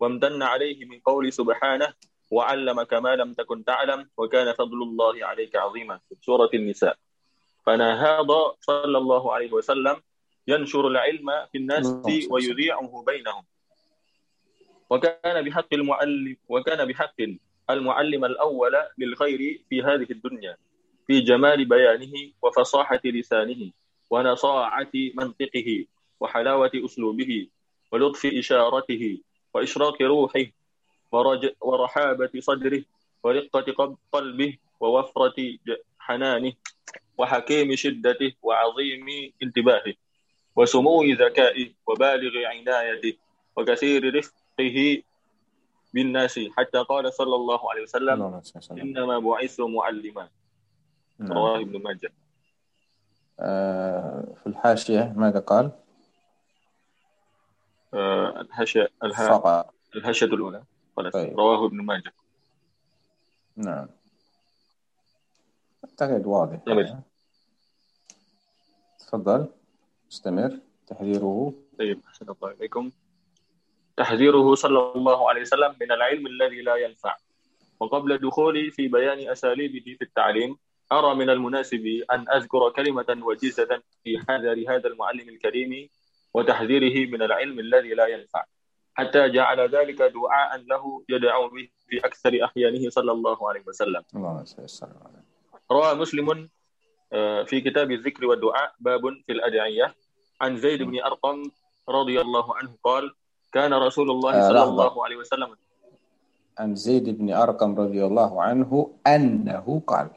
[0.00, 1.92] وامتن عليه من قول سبحانه
[2.30, 6.96] وعلمك ما لم تكن تعلم وكان فضل الله عليك عظيما في سورة النساء.
[7.66, 9.96] فنهاض صلى الله عليه وسلم
[10.48, 11.86] ينشر العلم في الناس.
[12.30, 13.44] ويذيعه بينهم.
[14.92, 17.16] وكان بحق المعلم وكان بحق
[17.70, 20.56] المعلم الأول للخير في هذه الدنيا
[21.06, 22.12] في جمال بيانه
[22.42, 23.70] وفصاحة لسانه
[24.10, 25.84] ونصاعة منطقه
[26.20, 27.48] وحلاوة أسلوبه
[27.92, 29.18] ولطف إشارته
[29.54, 30.44] وإشراق روحه
[31.60, 32.82] ورحابة صدره
[33.22, 35.38] ورقة قلبه ووفرة
[35.98, 36.52] حنانه
[37.18, 39.06] وحكيم شدته وعظيم
[39.42, 39.94] انتباهه
[40.56, 43.14] وسمو ذكائه وبالغ عنايته
[43.56, 44.20] وكثير
[44.62, 45.02] رفقه
[45.94, 48.40] بالناس حتى قال صلى الله عليه وسلم
[48.70, 50.28] إنما بعثت معلما.
[51.18, 51.32] نعم.
[51.32, 52.12] رواه ابن ماجه.
[53.40, 55.70] آه، في الحاشية ماذا قال؟
[57.94, 59.64] آه، الهشة الها
[59.96, 60.62] الهشة الأولى.
[60.96, 61.12] خلاص.
[61.12, 61.38] طيب.
[61.40, 62.12] رواه ابن ماجه.
[63.56, 63.88] نعم.
[65.84, 66.58] أعتقد واضح.
[68.98, 69.46] تفضل.
[70.12, 71.54] استمر تحذيره.
[71.78, 72.90] طيب أحسن الله إليكم.
[73.96, 77.16] تحذيره صلى الله عليه وسلم من العلم الذي لا ينفع.
[77.80, 80.56] وقبل دخولي في بيان أساليبه في التعليم
[80.92, 85.88] أرى من المناسب أن أذكر كلمة وجيزة في حذر هذا المعلم الكريم
[86.34, 88.44] وتحذيره من العلم الذي لا ينفع.
[88.94, 94.02] حتى جعل ذلك دعاء له يدعو به في أكثر أحيانه صلى الله عليه وسلم.
[94.14, 95.24] عليه
[95.70, 96.48] روى مسلم
[97.12, 99.94] آه، في كتاب الذكر والدعاء باب في الأدعية.
[100.40, 101.50] عن زيد بن أرقم
[101.88, 103.14] رضي الله عنه قال
[103.52, 104.62] كان رسول الله آه، صلى.
[104.62, 105.56] الله عليه وسلم.
[106.58, 110.08] عن زيد بن أرقم رضي الله عنه أنه قال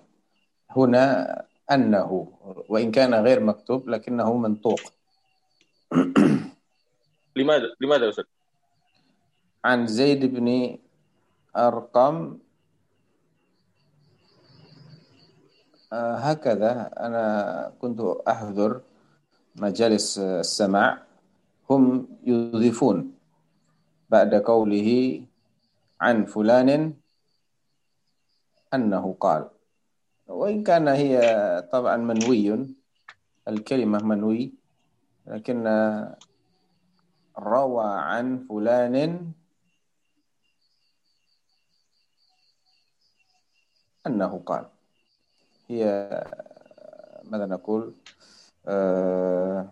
[0.69, 1.05] هنا
[1.71, 2.27] أنه
[2.69, 4.79] وإن كان غير مكتوب لكنه منطوق.
[7.37, 8.23] لماذا؟ لماذا يا أستاذ؟
[9.65, 10.77] عن زيد بن
[11.55, 12.37] أرقم
[15.93, 16.91] آه، هكذا.
[16.99, 17.23] أنا
[17.79, 18.81] كنت أحضر
[19.55, 21.03] مجالس السماع.
[21.69, 23.14] هم يضيفون.
[24.09, 25.21] بعد قوله
[26.01, 26.93] عن فلان
[28.73, 29.49] أنه قال.
[30.27, 31.17] وإن كان هي
[31.71, 32.75] طبعا منوي
[33.47, 34.53] الكلمة منوي
[35.27, 35.57] لكن
[37.39, 38.95] روى عن فلان
[44.07, 44.65] أنه قال.
[45.69, 45.83] هي
[47.23, 47.93] ماذا نقول؟
[48.67, 49.67] آه،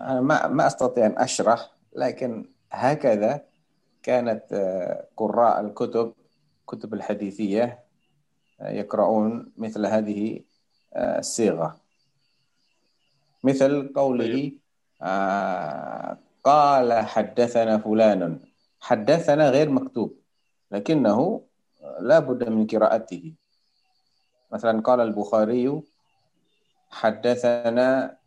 [0.00, 3.44] أنا ما ما أستطيع أن أشرح لكن هكذا
[4.02, 6.12] كانت آه، قراء الكتب
[6.66, 7.84] كتب الحديثية
[8.60, 10.40] آه، يقرؤون مثل هذه
[10.94, 11.80] آه، الصيغة.
[13.44, 14.52] مثل قوله
[16.44, 18.40] قال حدثنا فلان.
[18.80, 20.18] حدثنا غير مكتوب
[20.70, 21.44] لكنه
[22.00, 23.34] لا بد من قراءته.
[24.52, 25.82] مثلا قال البخاري
[26.90, 28.19] حدثنا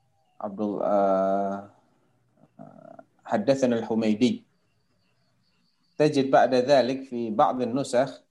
[0.44, 0.60] عبد
[3.26, 4.44] حدثنا الحميدي.
[5.98, 8.24] تجد بعد ذلك في بعض النسخ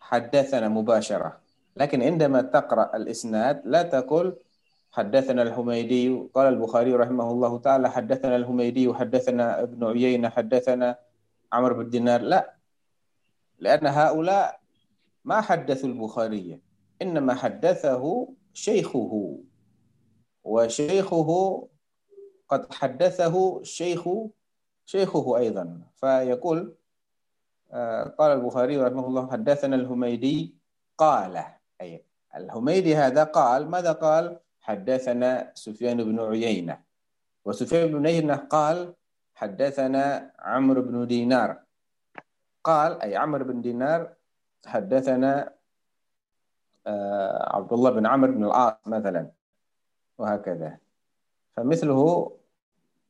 [0.00, 1.40] حدثنا مباشرة.
[1.76, 4.36] لكن عندما تقرأ الإسناد لا تقول
[4.92, 6.28] حدثنا الحميدي.
[6.34, 10.98] قال البخاري رحمه الله تعالى حدثنا الحميدي وحدثنا ابن عيينة حدثنا
[11.52, 12.20] عمرو بن دينار.
[12.20, 12.54] لا
[13.58, 14.60] لأن هؤلاء
[15.24, 16.60] ما حدثوا البخاري
[17.02, 19.38] إنما حدثه شيخه.
[20.50, 21.30] وشيخه
[22.48, 24.02] قد حدثه شيخ
[24.86, 25.80] شيخه أيضا.
[25.96, 26.74] فيقول
[27.72, 30.54] آه، قال البخاري رحمه الله حدثنا الهميدي
[30.98, 31.44] قال
[31.80, 36.82] أي الهميدي هذا قال ماذا قال؟ حدثنا سفيان بن عيينة.
[37.44, 38.94] وسفيان بن عيينة قال
[39.34, 41.62] حدثنا عمرو بن دينار.
[42.64, 44.12] قال أي عمرو بن دينار
[44.66, 45.54] حدثنا
[46.86, 49.39] آه، عبد الله بن عمرو بن العاص مثلا.
[50.20, 50.78] وهكذا.
[51.56, 52.00] فمثله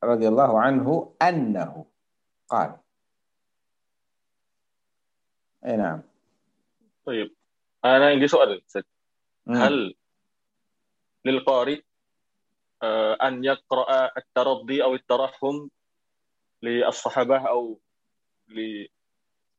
[0.03, 1.85] رضي الله عنه أنه
[2.47, 2.77] قال.
[5.65, 6.01] أي نعم.
[7.05, 7.35] طيب
[7.85, 8.61] أنا عندي سؤال.
[9.47, 9.95] هل
[11.25, 11.81] للقارئ
[12.83, 15.67] آه، أن يقرأ الترضي أو الترحم
[16.61, 17.79] للصحابة أو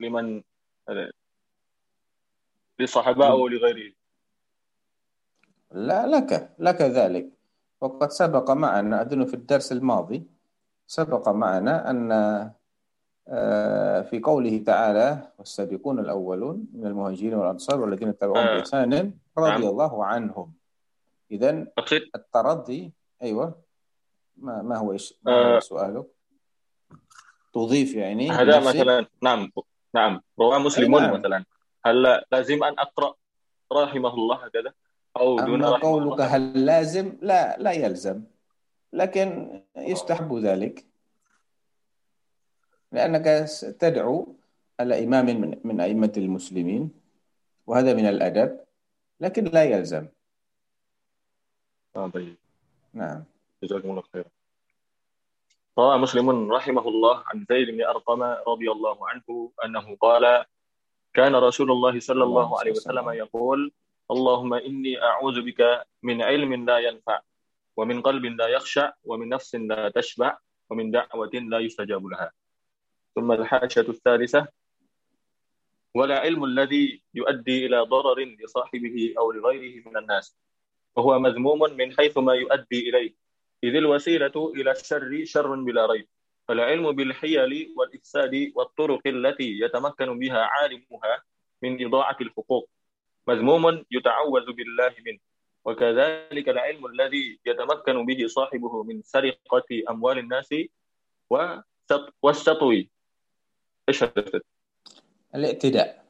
[0.01, 0.43] لمن
[2.79, 3.93] للصحابة أو لغيره
[5.71, 7.42] لا لك لك ذلك.
[7.83, 10.23] وقد سبق معنا أظن في الدرس الماضي
[10.87, 12.13] سبق معنا أن
[13.29, 18.55] آه، في قوله تعالى والسابقون الأولون من المهاجرين والأنصار والذين اتبعوهم آه.
[18.57, 18.93] بإحسان
[19.39, 19.63] رضي نعم.
[19.63, 20.53] الله عنهم
[21.31, 21.67] إذا
[22.15, 23.63] الترضي أيوه
[24.37, 25.59] ما ما هو إيش آه.
[25.59, 26.07] سؤالك؟
[27.53, 29.51] تضيف يعني هذا مثلا نعم
[29.95, 31.15] نعم رواه مسلمون نعم.
[31.15, 31.45] مثلا
[31.85, 33.15] هل لازم أن أقرأ
[33.73, 34.73] رحمه الله هكذا
[35.17, 38.23] أو دون أما قولك هل لازم؟ لا لا يلزم
[38.93, 40.87] لكن يستحب ذلك.
[42.93, 43.25] لأنك
[43.81, 44.37] تدعو
[44.81, 46.91] على إمام من, من أئمة المسلمين
[47.67, 48.61] وهذا من الأدب
[49.21, 50.09] لكن لا يلزم.
[51.97, 52.37] آه طيب.
[52.95, 53.25] نعم.
[53.63, 54.25] جزاكم الله خير
[55.79, 60.45] روى مسلم رحمه الله عن زيد بن أرقم رضي الله عنه أنه قال
[61.15, 63.11] كان رسول الله صلى الله عليه وسلم.
[63.11, 63.73] يقول
[64.11, 67.21] اللهم إني أعوذ بك من علم لا ينفع
[67.77, 70.39] ومن قلب لا يخشع ومن نفس لا تشبع
[70.71, 72.33] ومن دعوة لا يستجاب لها.
[73.15, 74.49] ثم الحاشة الثالثة
[75.95, 80.37] ولا علم الذي يؤدي إلى ضرر لصاحبه أو لغيره من الناس
[80.97, 83.15] وهو مذموم من حيث ما يؤدي إليه.
[83.65, 86.09] إذ الوسيلة إلى الشر شر بلا ريب.
[86.49, 91.23] فالعلم بالحيل والإفساد والطرق التي يتمكن بها عالمها
[91.63, 92.71] من إضاعة الحقوق.
[93.27, 95.19] مذموم يتعوذ بالله منه.
[95.65, 100.51] وكذلك العلم الذي يتمكن به صاحبه من سرقة أموال الناس
[102.23, 102.71] والسطو.
[103.89, 104.43] هدفت؟
[105.35, 106.07] الاعتداء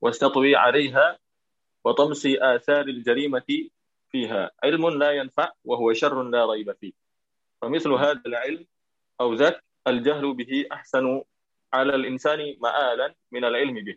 [0.00, 1.18] والسطو عليها
[1.84, 3.50] وطمس آثار الجريمة
[4.10, 4.50] فيها.
[4.64, 6.92] علم لا ينفع وهو شر لا ريب فيه.
[7.62, 8.66] فمثل هذا العلم
[9.20, 11.22] أو ذاك الجهل به أحسن
[11.72, 13.96] على الإنسان مآلا من العلم به.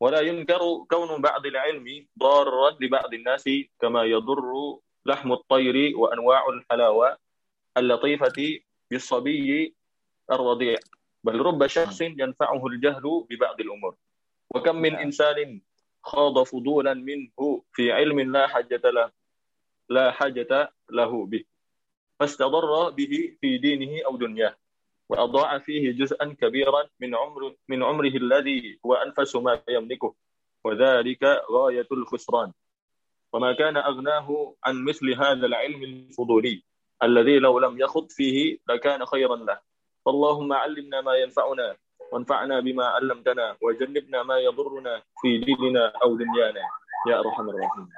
[0.00, 3.44] ولا ينكر كون بعض العلم ضارا لبعض الناس
[3.80, 7.18] كما يضر لحم الطير وأنواع الحلاوة
[7.76, 9.74] اللطيفة بالصبي
[10.32, 10.78] الرضيع.
[11.24, 13.94] بل رب شخص ينفعه الجهل ببعض الأمور.
[14.50, 15.60] وكم من إنسان
[16.02, 19.10] خاض فضولا منه في علم لا حاجة له
[19.88, 21.44] لا حاجة له به
[22.20, 24.56] فاستضر به في دينه أو دنياه.
[25.08, 30.14] وأضاع فيه جزءا كبيرا من عمر من عمره الذي هو أنفس ما يملكه
[30.64, 32.52] وذلك غاية الخسران.
[33.32, 36.62] وما كان أغناه عن مثل هذا العلم الفضولي
[37.02, 39.58] الذي لو لم يخض فيه لكان خيرا له.
[40.06, 41.76] فاللهم علمنا ما ينفعنا
[42.12, 46.60] وانفعنا بما علمتنا وجنبنا ما يضرنا في ديننا أو دنيانا.
[47.08, 47.88] يا أرحم الراحمين.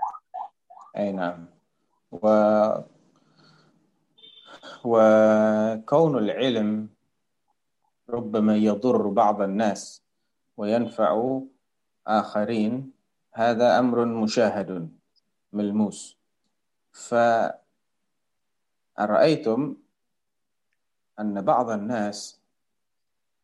[0.96, 1.46] أي نعم.
[2.12, 2.28] و...
[4.84, 6.88] وكون العلم
[8.10, 10.02] ربما يضر بعض الناس
[10.56, 11.40] وينفع
[12.06, 12.92] آخرين
[13.32, 14.88] هذا أمر مشاهد
[15.52, 16.18] ملموس.
[18.96, 19.76] فأرأيتم
[21.20, 22.40] أن بعض الناس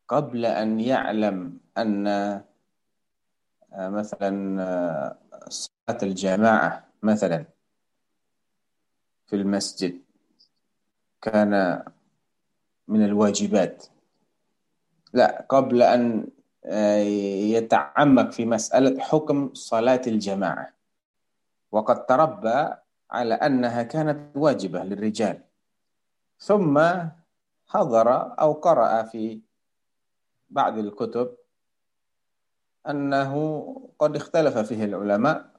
[0.08, 2.44] قبل أن يعلم أن آه،
[3.88, 7.44] مثلا آه، صلاة الجماعة مثلا
[9.26, 10.00] في المسجد
[11.22, 11.82] كان
[12.88, 13.86] من الواجبات.
[15.14, 16.26] لا قبل أن
[16.64, 16.98] آه،
[17.54, 20.74] يتعمق في مسألة حكم صلاة الجماعة.
[21.72, 22.74] وقد تربى
[23.10, 25.40] على أنها كانت واجبة للرجال.
[26.38, 26.82] ثم
[27.66, 29.40] حضر أو قرأ في
[30.50, 31.36] بعض الكتب
[32.88, 33.32] أنه
[33.98, 35.50] قد اختلف فيه العلماء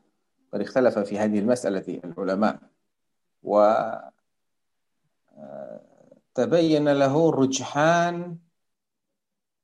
[0.53, 2.59] قد اختلف في هذه المسألة العلماء.
[3.43, 3.59] و
[5.37, 5.81] آه،
[6.99, 8.44] له رجحان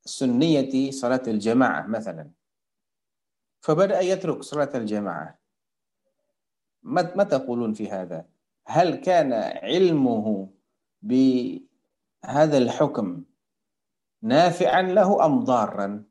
[0.04, 2.30] سنية صلاة الجماعة مثلا.
[3.60, 5.38] فبدأ يترك صلاة الجماعة.
[6.82, 8.26] ما تقولون في هذا؟
[8.66, 9.32] هل كان
[9.62, 10.50] علمه
[11.02, 13.24] بهذا الحكم
[14.22, 16.04] نافعا له أم ضارا؟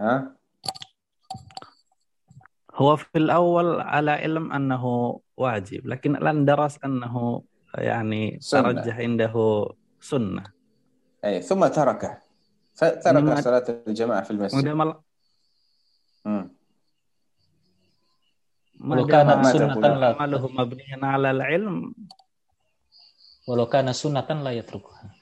[0.00, 0.36] ها؟
[2.74, 4.84] هو في الأول على علم أنه
[5.36, 7.42] واجب لكن الآن درس أنه
[7.74, 8.72] يعني سنة.
[8.72, 9.66] ترجح عنده
[10.00, 10.44] سنة.
[11.24, 12.18] أي ثم تركه.
[12.76, 14.68] ترك صلاة الجماعة في المسجد.
[14.68, 14.94] مل...
[18.80, 21.94] ولو كان سنة لا عمله مبنيا على العلم.
[23.48, 25.14] ولو كان سنة لا يتركها.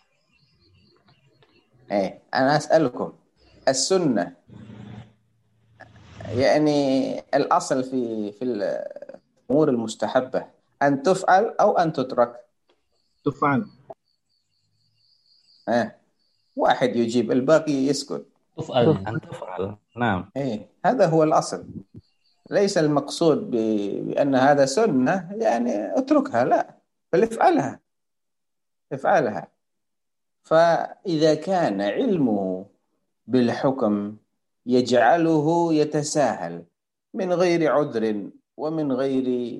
[1.90, 3.12] إيه أنا أسألكم.
[3.68, 4.36] السنة
[6.28, 10.61] يعني الأصل في في الأمور المستحبة.
[10.82, 12.40] أن تفعل أو أن تترك.
[13.24, 13.66] تفعل.
[15.68, 15.98] إيه
[16.56, 18.26] واحد يجيب الباقي يسكت.
[18.56, 18.88] تفعل.
[19.06, 19.76] أن تفعل.
[19.96, 20.30] نعم.
[20.36, 20.68] إيه.
[20.84, 21.66] هذا هو الأصل.
[22.50, 26.74] ليس المقصود بأن هذا سنة يعني اتركها لا.
[27.12, 27.80] بل افعلها.
[28.92, 29.48] افعلها.
[30.42, 32.66] فإذا كان علمه
[33.26, 34.16] بالحكم
[34.66, 36.64] يجعله يتساهل
[37.14, 39.58] من غير عذر ومن غير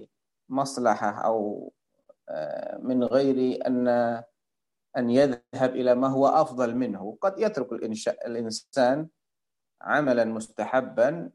[0.53, 1.73] مصلحة أو
[2.29, 3.89] آه، من غير أن
[4.97, 7.19] أن يذهب إلى ما هو أفضل منه.
[7.21, 7.73] قد يترك
[8.27, 9.09] الإنسان
[9.83, 11.31] عملا مستحبا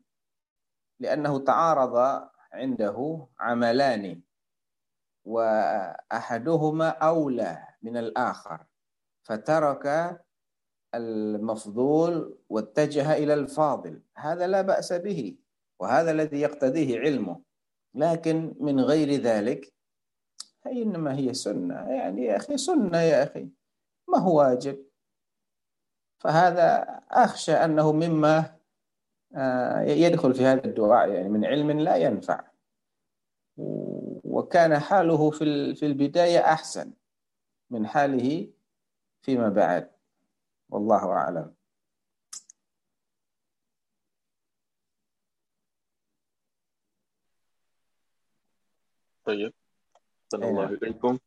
[1.00, 4.22] لأنه تعارض عنده عملان
[5.26, 8.66] وأحدهما أولى من الآخر
[9.24, 10.18] فترك
[10.96, 14.02] المفضول واتجه إلى الفاضل.
[14.16, 15.38] هذا لا بأس به
[15.80, 17.47] وهذا الذي يقتضيه علمه.
[17.98, 19.74] لكن من غير ذلك
[20.68, 21.76] إنما هي سنة.
[21.76, 23.50] يعني يا أخي سنة يا أخي
[24.08, 24.86] ما هو واجب؟
[26.20, 28.58] فهذا أخشى أنه مما
[29.36, 31.10] آه، يدخل في هذا الدعاء.
[31.10, 32.44] يعني من علم لا ينفع.
[34.24, 36.94] وكان حاله في البداية أحسن
[37.70, 38.50] من حاله
[39.22, 39.92] فيما بعد.
[40.70, 41.57] والله أعلم.
[49.28, 49.54] طيب.
[50.32, 51.20] صلى الله عليكم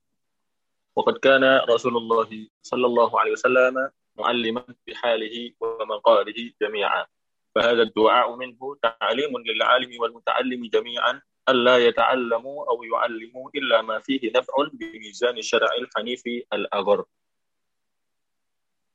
[0.97, 7.07] وقد كان رسول الله صلى الله عليه وسلم معلما بحاله ومقاله جميعا.
[7.55, 14.55] فهذا الدعاء منه تعليم للعالم والمتعلم جميعا ألا يتعلموا أو يعلموا إلا ما فيه نفع
[14.73, 16.23] بميزان الشرع الحنيف
[16.53, 17.05] الأغر.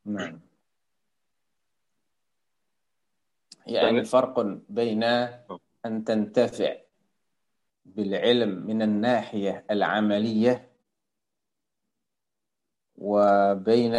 [0.05, 0.39] نعم.
[3.67, 4.39] يعني فرق
[4.69, 5.03] بين
[5.85, 6.84] أن تنتفع
[7.85, 10.69] بالعلم من الناحية العملية
[12.97, 13.95] وبين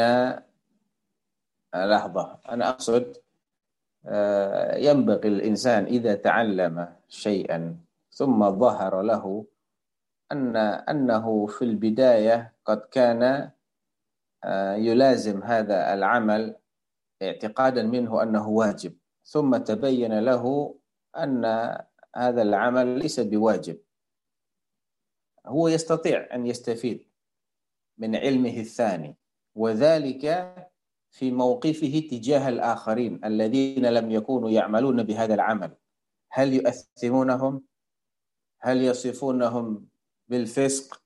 [1.75, 3.17] لحظة أنا أقصد
[4.07, 7.77] آه، ينبغي الإنسان إذا تعلم شيئا
[8.11, 9.47] ثم ظهر له
[10.33, 13.51] أن أنه في البداية قد كان
[14.45, 16.57] آه، يلازم هذا العمل
[17.23, 18.93] اعتقادا منه أنه واجب
[19.25, 20.75] ثم تبين له
[21.17, 21.45] أن
[22.17, 23.79] هذا العمل ليس بواجب.
[25.47, 27.07] هو يستطيع أن يستفيد
[27.99, 29.17] من علمه الثاني
[29.55, 30.55] وذلك
[31.11, 35.77] في موقفه تجاه الآخرين الذين لم يكونوا يعملون بهذا العمل.
[36.31, 37.63] هل يؤثمونهم
[38.61, 39.89] هل يصفونهم
[40.29, 41.03] بالفسق؟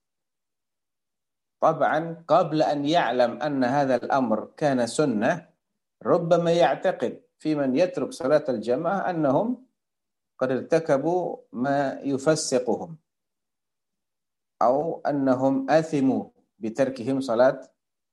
[1.61, 5.49] طبعا قبل أن يعلم أن هذا الأمر كان سنة
[6.03, 9.70] ربما يعتقد في من يترك صلاة الجماعة أنهم
[10.41, 12.97] قد ارتكبوا ما يفسقهم
[14.61, 16.29] أو أنهم آثموا
[16.59, 17.61] بتركهم صلاة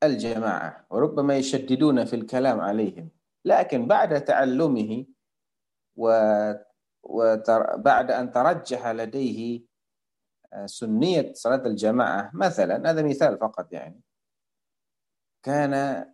[0.02, 3.10] الجماعة وربما يشددون في الكلام عليهم.
[3.44, 5.06] لكن بعد تعلمه
[7.04, 9.62] وبعد أن ترجح لديه
[10.64, 14.00] سنية صلاة الجماعة مثلا هذا مثال فقط يعني
[15.42, 16.04] كان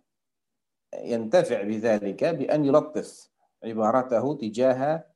[0.93, 3.31] ينتفع بذلك بأن يلطف
[3.63, 5.14] عبارته تجاه آه،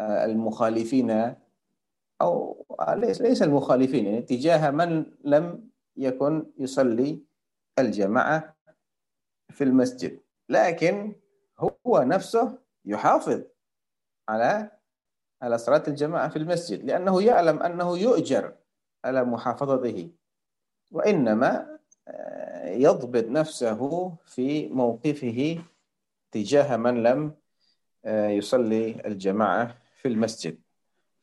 [0.00, 1.34] المخالفين
[2.20, 7.22] أو ليس ليس المخالفين يعني تجاه من لم يكن يصلي
[7.78, 8.56] الجماعة
[9.50, 11.14] في المسجد لكن
[11.58, 13.42] هو نفسه يحافظ
[14.28, 14.70] على
[15.42, 18.54] على صلاة الجماعة في المسجد لأنه يعلم أنه يؤجر
[19.04, 20.10] على محافظته
[20.92, 21.78] وإنما
[22.08, 25.64] آه، يضبط نفسه في موقفه
[26.32, 27.34] تجاه من لم
[28.04, 30.58] آه، يصلي الجماعة في المسجد.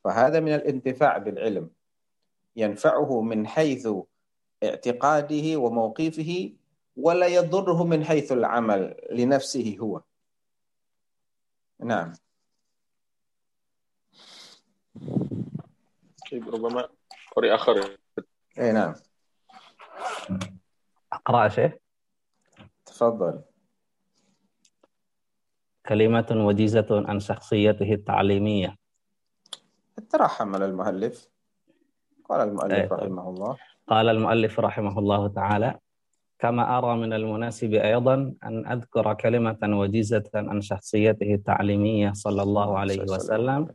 [0.04, 1.70] فهذا من الانتفاع بالعلم
[2.56, 3.88] ينفعه من حيث
[4.64, 6.54] اعتقاده وموقفه
[6.98, 10.02] ولا يضره من حيث العمل لنفسه هو.
[11.80, 12.14] نعم.
[16.32, 16.90] طيب ربما
[17.36, 17.98] قارئ آخر.
[18.60, 18.96] اي نعم.
[21.14, 21.72] أقرأ شيخ.
[22.86, 23.42] تفضل.
[25.86, 28.76] كلمة وجيزة عن شخصيته التعليمية.
[30.10, 31.30] ترحم على المؤلف
[32.30, 32.94] قال المؤلف طيب.
[32.94, 33.58] رحمه الله.
[33.88, 35.80] قال المؤلف رحمه الله تعالى
[36.40, 43.02] كما أرى من المناسب أيضا أن أذكر كلمة وجيزة عن شخصيته التعليمية صلى الله عليه
[43.02, 43.68] وسلم.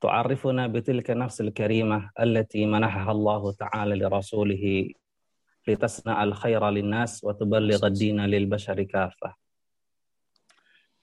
[0.00, 4.90] تعرفنا بتلك النفس الكريمة التي منحها الله تعالى لرسوله
[5.68, 9.47] لتصنع الخير للناس وتبلغ الدين للبشر كافة.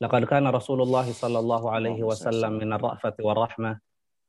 [0.01, 3.79] لقد كان رسول الله صلى الله عليه وسلم من الرأفة والرحمة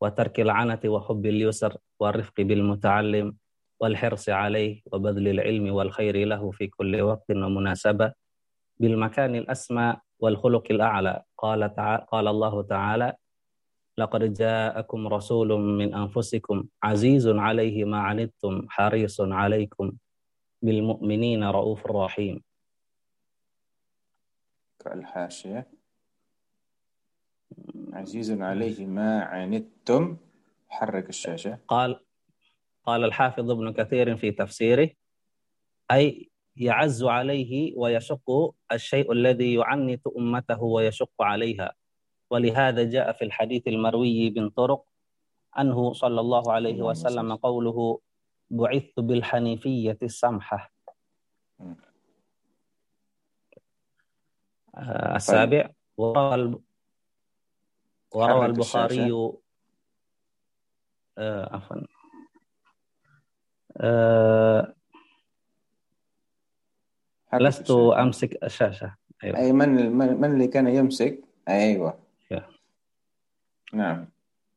[0.01, 3.37] وترك العنة وحب اليسر والرفق بالمتعلم
[3.81, 8.13] والحرص عليه وبذل العلم والخير له في كل وقت ومناسبة
[8.81, 11.23] بالمكان الأسمى والخلق الأعلى.
[11.39, 13.13] قال, تعالى قال الله تعالى
[13.99, 19.93] لقد جاءكم رسول من أنفسكم عزيز عليه ما عنتم حريص عليكم
[20.63, 22.46] بالمؤمنين رؤوف رحيم.
[24.87, 25.67] الحاشية
[27.93, 30.17] عزيز عليه ما عنتم.
[30.69, 31.59] حرك الشاشة.
[31.69, 32.01] قال
[32.85, 34.91] قال الحافظ ابن كثير في تفسيره
[35.91, 41.75] أي يعز عليه ويشق الشيء الذي يعنت أمته ويشق عليها.
[42.31, 44.85] ولهذا جاء في الحديث المروي من طرق
[45.55, 47.41] عنه صلى الله عليه وسلم صل.
[47.43, 48.01] قوله
[48.51, 50.73] بعثت بالحنيفية السمحة
[54.79, 56.63] السابع وروى الب-
[58.15, 58.97] وروى حرك البخاري.
[61.19, 61.77] آه، عفوا
[63.77, 64.75] آه،
[67.35, 68.03] لست الشاشة.
[68.03, 69.37] أمسك الشاشة أيوة.
[69.39, 71.21] أي من من اللي كان يمسك
[72.31, 72.47] يا.
[73.73, 74.09] نعم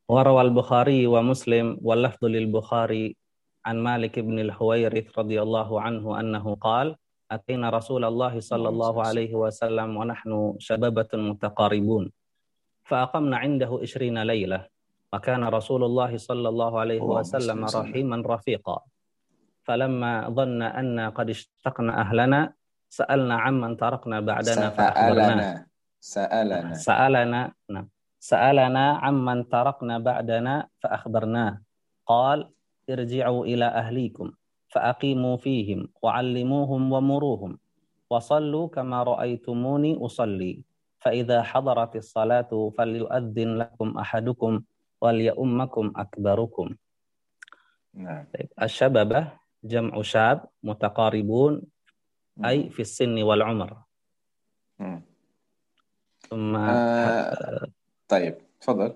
[0.09, 3.15] وروى البخاري ومسلم واللفظ للبخاري
[3.65, 6.95] عن مالك بن الحويرث رضي الله عنه أنه قال
[7.31, 12.11] أتينا رسول الله صلى اللهم الله عليه وسلم ونحن شبابة متقاربون.
[12.89, 14.65] فأقمنا عنده عشرين ليلة
[15.13, 17.65] وكان رسول الله صلى الله عليه وسلم.
[17.65, 18.77] رحيما رفيقا.
[19.63, 22.53] فلما ظن أن قد اشتقنا أهلنا
[22.89, 25.65] سألنا عمن تركنا بعدنا فأخبرناه.
[25.99, 26.73] سألنا سألنا.
[26.73, 27.87] سألنا نعم.
[28.19, 31.61] سألنا عمن تركنا بعدنا فأخبرناه.
[32.09, 32.49] قال
[32.89, 34.27] ارجعوا إلى أهليكم.
[34.69, 37.57] فأقيموا فيهم وعلموهم ومروهم
[38.09, 40.63] وصلوا كما رأيتموني أصلي.
[40.99, 44.61] فإذا حضرت الصلاة فليؤذن لكم أحدكم
[45.01, 46.75] وليؤمكم أكبركم.
[47.93, 48.25] نعم.
[48.33, 49.31] طيب، الشببة
[49.63, 51.61] جمع شاب متقاربون
[52.45, 53.77] أي في السن والعمر.
[54.79, 55.01] مم.
[56.29, 57.67] ثم آه
[58.07, 58.95] طيب تفضل.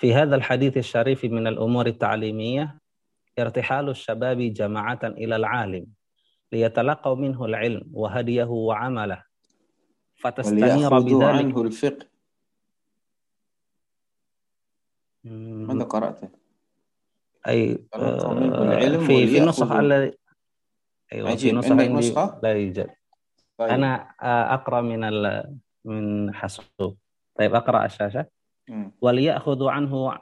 [0.00, 2.78] في هذا الحديث الشريف من الأمور التعليمية
[3.42, 5.86] ارتحال الشباب جماعة إلى العالم
[6.52, 9.22] ليتلقوا منه العلم وهديه وعمله.
[10.16, 12.06] فتستنير بذلك عنه الفقه.
[15.24, 16.28] ماذا قرأته؟
[17.48, 18.32] أي آه،
[18.62, 20.12] العلم في في نسخ وليأخذوا الذي
[21.12, 22.90] أيوة في نسخ عندي؟ لا يوجد.
[23.58, 23.68] طيب.
[23.70, 25.44] أنا آه، أقرأ من ال
[25.84, 26.96] من حاسوب.
[27.38, 28.26] طيب أقرأ الشاشة.
[28.68, 28.92] مم.
[29.00, 30.18] وليأخذوا عنه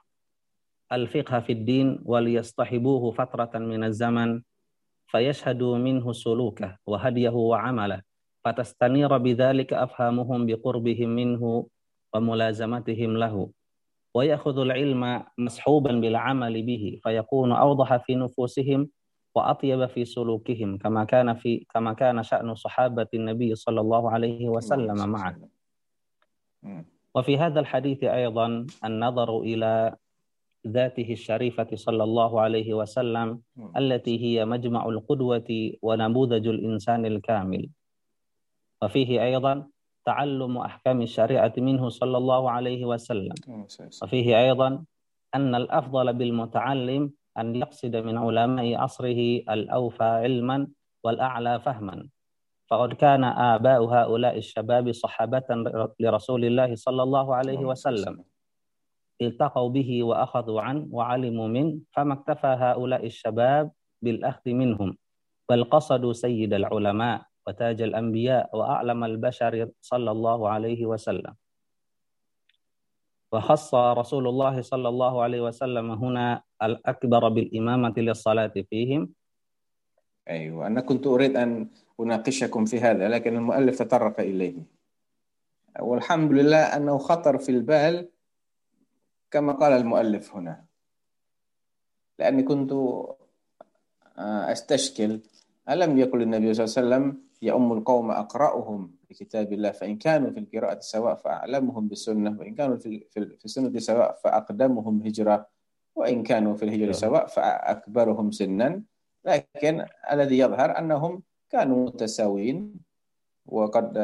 [0.92, 4.42] الفقه في الدين وليصطحبوه فترة من الزمن
[5.06, 8.02] فيشهدوا منه سلوكه وهديه وعمله
[8.44, 11.66] فتستنير بذلك أفهامهم بقربهم منه
[12.14, 13.50] وملازمتهم له.
[14.14, 18.88] ويأخذ العلم مصحوبا بالعمل به فيكون أوضح في نفوسهم
[19.34, 25.08] وأطيب في سلوكهم كما كان في كما كان شأن صحابة النبي صلى الله عليه وسلم
[25.08, 25.38] معه.
[27.14, 29.96] وفي هذا الحديث أيضا النظر إلى
[30.66, 33.40] ذاته الشريفة صلى الله عليه وسلم
[33.76, 35.50] التي هي مجمع القدوة
[35.82, 37.68] ونموذج الإنسان الكامل.
[38.82, 39.66] وفيه أيضا
[40.04, 43.34] تعلم أحكام الشريعة منه صلى الله عليه وسلم.
[44.02, 44.84] وفيه أيضا
[45.34, 50.66] أن الأفضل بالمتعلم أن يقصد من علماء عصره الأوفى علما
[51.04, 52.08] والأعلى فهما.
[52.70, 55.48] فقد كان آباء هؤلاء الشباب صحابة
[56.00, 58.24] لرسول الله صلى الله عليه وسلم.
[59.20, 63.70] التقوا به وأخذوا عنه وعلموا منه فما اكتفى هؤلاء الشباب
[64.02, 64.96] بالأخذ منهم
[65.48, 71.34] بل قصدوا سيد العلماء وتاج الأنبياء وأعلم البشر صلى الله عليه وسلم.
[73.32, 79.08] وخص رسول الله صلى الله عليه وسلم هنا الأكبر بالإمامة للصلاة فيهم.
[80.28, 81.68] أيوة أنا كنت أريد أن
[82.00, 84.62] أناقشكم في هذا لكن المؤلف تطرق إليه.
[85.80, 88.08] والحمد لله أنه خطر في البال
[89.30, 90.64] كما قال المؤلف هنا.
[92.18, 92.72] لأني كنت
[94.18, 95.20] أستشكل
[95.68, 97.04] ألم يقل النبي صلى الله عليه وسلم
[97.42, 103.06] يؤم القوم أقرأهم لكتاب الله فإن كانوا في القراءة سواء فأعلمهم بالسنة وإن كانوا في
[103.10, 105.46] في السنة سواء فأقدمهم هجرة
[105.94, 108.82] وإن كانوا في الهجرة سواء فأكبرهم سنا.
[109.24, 112.74] لكن الذي يظهر أنهم كانوا متساويين
[113.46, 113.96] وقد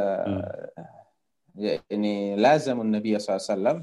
[1.55, 3.83] يعني لازموا النبي صلى الله عليه وسلم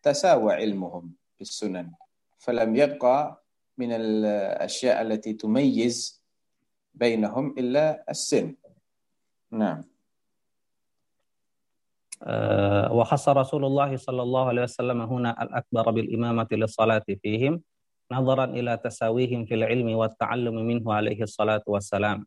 [0.00, 1.92] فتساوى علمهم بالسنن
[2.38, 3.44] فلم يبقى
[3.78, 6.24] من الأشياء التي تميز
[6.94, 8.56] بينهم إلا السن.
[9.52, 9.84] نعم.
[12.90, 17.62] وخص رسول الله صلى الله عليه وسلم هنا الأكبر بالإمامة للصلاة فيهم
[18.12, 22.26] نظرا إلى تساويهم في العلم والتعلم منه عليه الصلاة والسلام.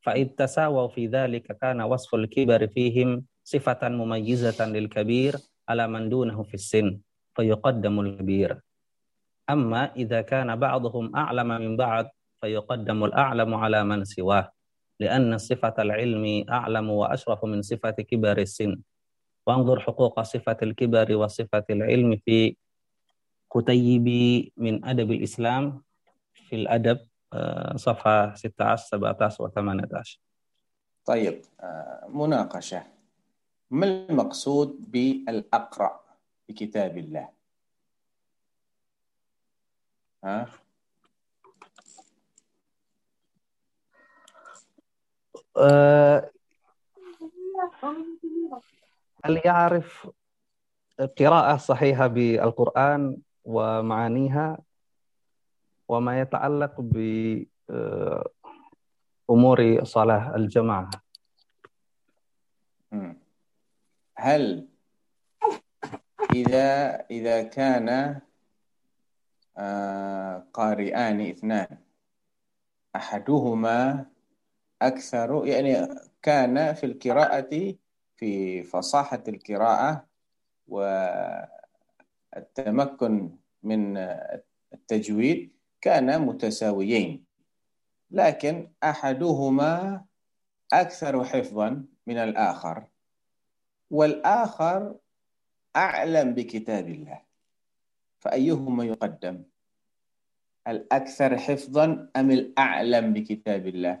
[0.00, 5.36] فإذ تساووا في ذلك كان وصف الكبر فيهم صفة مميزة للكبير
[5.68, 6.98] على من دونه في السن
[7.34, 8.60] فيقدم الكبير
[9.50, 12.06] أما إذا كان بعضهم أعلم من بعض
[12.40, 14.52] فيقدم الأعلم على من سواه
[15.00, 18.80] لأن صفة العلم أعلم وأشرف من صفة كبر السن
[19.46, 22.56] وانظر حقوق صفة الكبر وصفة العلم في
[23.52, 24.06] كتيب
[24.56, 25.82] من أدب الإسلام
[26.32, 26.98] في الأدب
[27.76, 30.20] صفحة 16 17 و 18
[31.04, 31.42] طيب
[32.08, 32.82] مناقشة
[33.72, 36.00] ما المقصود بالأقرأ
[36.48, 37.28] بكتاب الله؟
[40.24, 40.46] ها؟
[49.24, 50.10] هل يعرف
[51.18, 54.58] قراءة صحيحة بالقرآن ومعانيها
[55.88, 56.80] وما يتعلق
[59.28, 60.90] بأمور صلاة الجماعة؟
[64.22, 64.68] هل
[66.32, 68.20] إذا إذا كان
[70.52, 71.76] قارئان اثنان
[72.96, 74.06] أحدهما
[74.82, 75.88] أكثر يعني
[76.22, 77.74] كان في القراءة
[78.16, 80.06] في فصاحة القراءة
[82.34, 83.96] والتمكن من
[84.72, 87.24] التجويد كانا متساويين.
[88.10, 90.04] لكن أحدهما
[90.72, 92.91] أكثر حفظا من الآخر.
[93.92, 94.94] والآخر
[95.76, 97.20] أعلم بكتاب الله.
[98.20, 99.42] فأيهما يقدم؟
[100.68, 103.98] الأكثر حفظا أم الأعلم بكتاب الله؟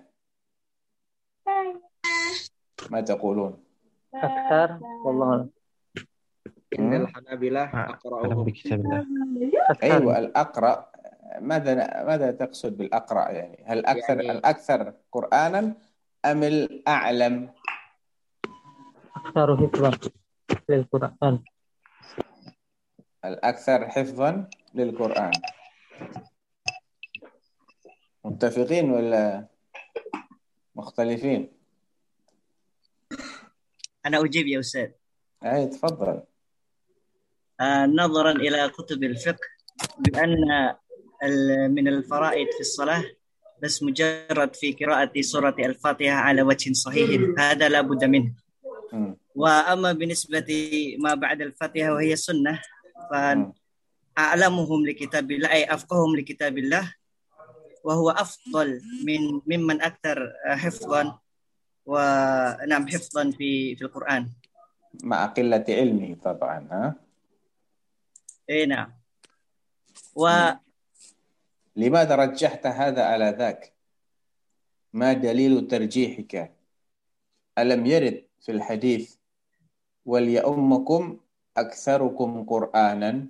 [2.90, 3.64] ما تقولون؟
[4.14, 5.48] أكثر والله.
[6.78, 8.44] إن الحنابلة أقرأهم.
[8.44, 9.06] بكتاب الله.
[9.82, 10.92] أيوة الأقرأ.
[11.40, 11.74] ماذا
[12.04, 15.74] ماذا تقصد بالأقرأ يعني؟ هل أكثر يعني- الأكثر قرآنا
[16.24, 17.50] أم الأعلم؟
[19.22, 19.98] أكثر حفظا
[20.68, 21.38] للقرآن.
[23.24, 25.32] الأكثر حفظا للقرآن.
[28.24, 29.46] متفقين ولا
[30.74, 31.52] مختلفين؟
[34.06, 34.90] أنا أجيب يا أستاذ.
[35.44, 36.22] أي تفضل.
[37.60, 39.48] آه، نظرا إلى كتب الفقه
[39.98, 40.74] بأن
[41.70, 43.04] من الفرائض في الصلاة
[43.62, 48.34] بس مجرد في قراءة سورة الفاتحة على وجه صحيح هذا لا بد منه.
[48.92, 49.16] مم.
[49.34, 50.50] وأما بالنسبة
[50.98, 52.62] ما بعد الفاتحة وهي سنة
[53.10, 56.94] فأعلمهم لكتاب الله أي أفقههم لكتاب الله
[57.84, 61.18] وهو أفضل من ممن أكثر حفظا
[61.86, 64.28] ونعم حفظا في في القرآن.
[65.02, 66.94] مع قلة علمه طبعا ها؟
[68.50, 68.92] اي نعم.
[70.14, 70.28] و
[71.76, 73.72] لماذا رجحت هذا على ذاك
[74.92, 76.52] ما دليل ترجيحك؟
[77.58, 79.16] ألم يرد في الحديث
[80.04, 81.18] وليؤمكم
[81.56, 83.26] أكثركم قرآنا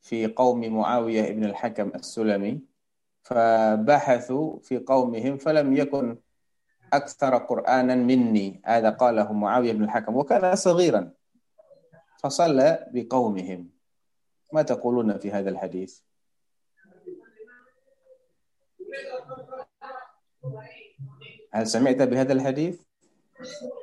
[0.00, 2.60] في قوم معاوية بن الحكم السلمي
[3.22, 6.16] فبحثوا في قومهم فلم يكن
[6.92, 8.60] أكثر قرآنا مني.
[8.64, 11.10] هذا قاله معاوية بن الحكم وكان صغيرا
[12.18, 13.70] فصلى بقومهم.
[14.52, 16.00] ما تقولون في هذا الحديث؟
[21.52, 22.80] هل سمعت بهذا الحديث؟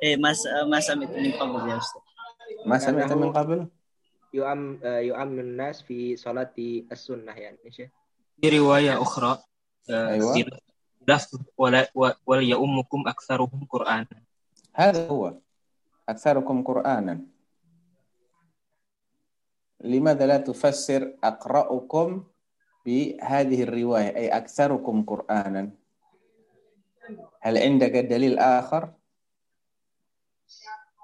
[0.02, 2.00] إيه ما س- ما سمعت من قبل يا أستاذ
[2.66, 3.66] ما سمعت من قبل
[4.34, 6.54] يؤم آه، يؤمن الناس في صلاة
[6.92, 7.90] السنة يعني يا شيخ
[8.40, 9.38] في رواية أخرى
[9.90, 10.32] آه، أيوة.
[10.34, 10.50] في
[11.08, 14.06] لفظ ولا و- وليؤمكم أكثرهم قرآنا
[14.74, 15.34] هذا هو
[16.08, 17.20] أكثركم قرآنا
[19.80, 22.24] لماذا لا تفسر أقرأكم
[22.86, 25.70] بهذه الرواية أي أكثركم قرآنا
[27.40, 28.92] هل عندك دليل آخر؟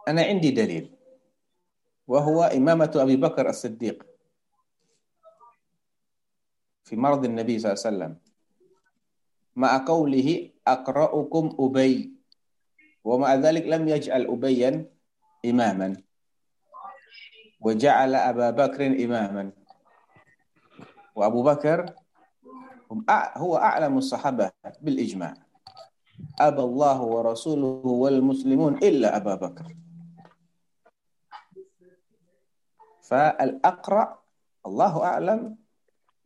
[0.09, 0.91] أنا عندي دليل
[2.09, 4.07] وهو إمامة أبي بكر الصديق
[6.85, 8.13] في مرض النبي صلى الله عليه وسلم.
[9.57, 12.13] مع قوله أقرأكم أبي
[13.05, 14.71] ومع ذلك لم يجعل أبيا
[15.45, 15.97] إماما
[17.61, 19.53] وجعل أبا بكر إماما.
[21.17, 21.93] وأبو بكر
[23.37, 24.51] هو أعلم الصحابة
[24.81, 25.35] بالإجماع.
[26.41, 29.67] أبى الله ورسوله والمسلمون إلا أبا بكر.
[33.09, 34.23] فالأقرأ
[34.67, 35.57] الله أعلم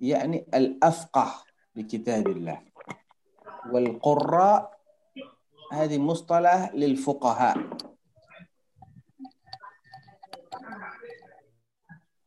[0.00, 2.60] يعني الأفقه بكتاب الله.
[3.70, 4.80] والقراء
[5.72, 7.58] هذه مصطلح للفقهاء.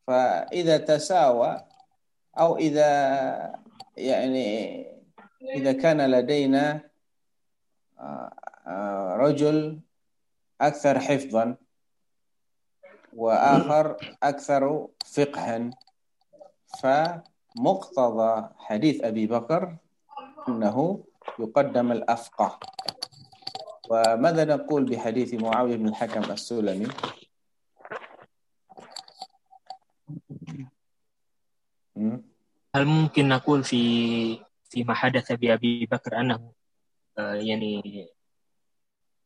[0.07, 1.65] فإذا تساوى
[2.39, 2.89] أو إذا
[3.97, 4.47] يعني
[5.55, 6.81] إذا كان لدينا
[7.99, 8.31] آه،
[8.67, 9.79] آه، رجل
[10.61, 11.55] أكثر حفظا
[13.15, 15.69] وآخر أكثر فقها.
[16.79, 19.77] فمقتضى حديث أبي بكر
[20.49, 21.03] أنه
[21.39, 22.59] يقدم الأفقه.
[23.89, 26.87] وماذا نقول بحديث معاوية بن الحكم السلمي?
[32.75, 36.51] هل ممكن نقول في فيما حدث بأبي بكر أنه
[37.17, 37.81] آه، يعني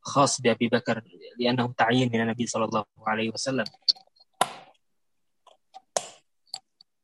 [0.09, 1.01] خاص بأبي بكر
[1.39, 3.65] لأنه تعيين من النبي صلى الله عليه وسلم.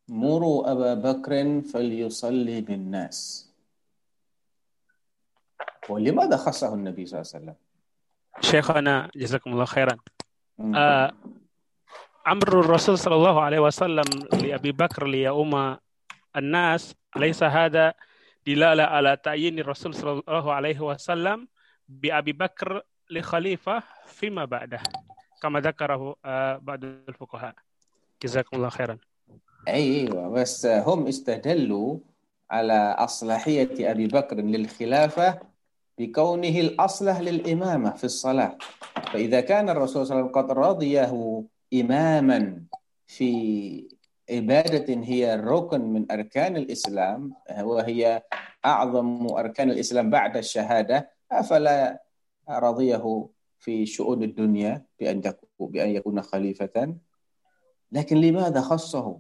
[0.10, 3.50] مروا أبا بكر فليصلي بالناس.
[5.90, 7.56] ولماذا خصه النبي صلى الله عليه وسلم؟
[8.42, 9.96] شيخنا جزاكم الله خيرا.
[10.76, 11.12] آه،
[12.28, 15.78] أمر الرسول صلى الله عليه وسلم لأبي بكر ليؤم
[16.36, 17.94] الناس ليس هذا
[18.48, 21.48] دلالة على تعيين الرسول صلى الله عليه وسلم
[21.88, 24.80] بأبي بكر لخليفة فيما بعده
[25.42, 27.54] كما ذكره آه، بعض الفقهاء.
[28.24, 28.98] جزاكم الله خيرا.
[29.68, 31.98] أيوة بس هم استدلوا
[32.52, 35.40] على أصلاحية أبي بكر للخلافة
[35.98, 38.58] بكونه الأصلح للإمامة في الصلاة.
[39.14, 41.44] فإذا كان الرسول صلى الله عليه وسلم قد رضيه
[41.74, 42.64] إماما
[43.08, 43.88] في
[44.32, 48.24] عبادة هي ركن من أركان الإسلام وهي
[48.66, 52.05] أعظم أركان الإسلام بعد الشهادة أفلا
[52.50, 53.30] رضيه
[53.60, 55.22] في شؤون الدنيا بأن
[55.60, 56.96] بأن يكون خليفة.
[57.92, 59.20] لكن لماذا خصه؟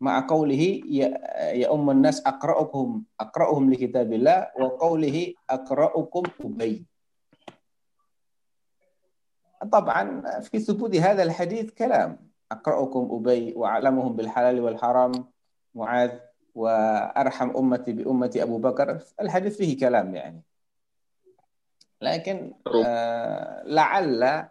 [0.00, 1.08] مع قوله يا
[1.52, 6.86] يا أم الناس أقرأكم أقرأهم لكتاب الله وقوله أقرأكم أبي.
[9.72, 12.30] طبعا في ثبوت هذا الحديث كلام.
[12.52, 15.12] أقرأكم أبي وأعلمهم بالحلال والحرام
[15.74, 16.12] معاذ
[16.54, 18.98] وأرحم أمتي بأمتي أبو بكر.
[19.20, 20.42] الحديث فيه كلام يعني.
[22.02, 22.54] لكن
[22.86, 24.48] آه لعل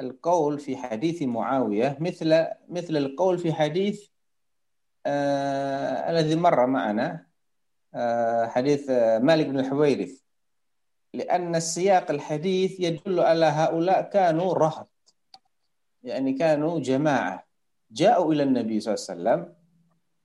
[0.00, 4.08] القول في حديث معاوية مثل مثل القول في حديث
[5.06, 7.26] آه الذي مر معنا
[7.94, 10.20] آه حديث آه مالك بن الحويرث.
[11.14, 14.90] لأن السياق الحديث يدل على هؤلاء كانوا رهط
[16.02, 17.46] يعني كانوا جماعة.
[17.90, 19.54] جاءوا إلى النبي صلى الله عليه وسلم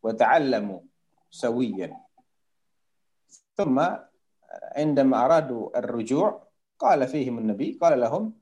[0.03, 0.79] وتعلموا
[1.29, 1.97] سويا.
[3.57, 3.87] ثم
[4.75, 6.47] عندما أرادوا الرجوع
[6.79, 8.33] قال فيهم النبي قال لهم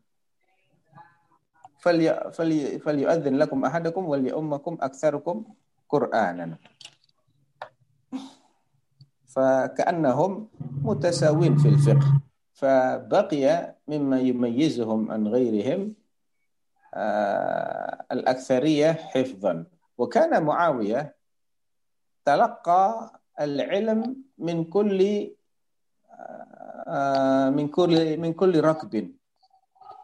[1.80, 5.43] فلي فلي فليؤذن لكم أحدكم وليؤمكم أكثركم
[5.89, 6.57] قرآنا.
[9.28, 10.49] فكأنهم
[10.82, 12.22] متساوين في الفقه
[12.53, 15.93] فبقي مما يميزهم عن غيرهم
[16.93, 19.66] آه الأكثرية حفظا.
[19.97, 21.16] وكان معاوية
[22.26, 25.32] تلقى العلم من كل
[27.55, 29.11] من كل من كل ركب.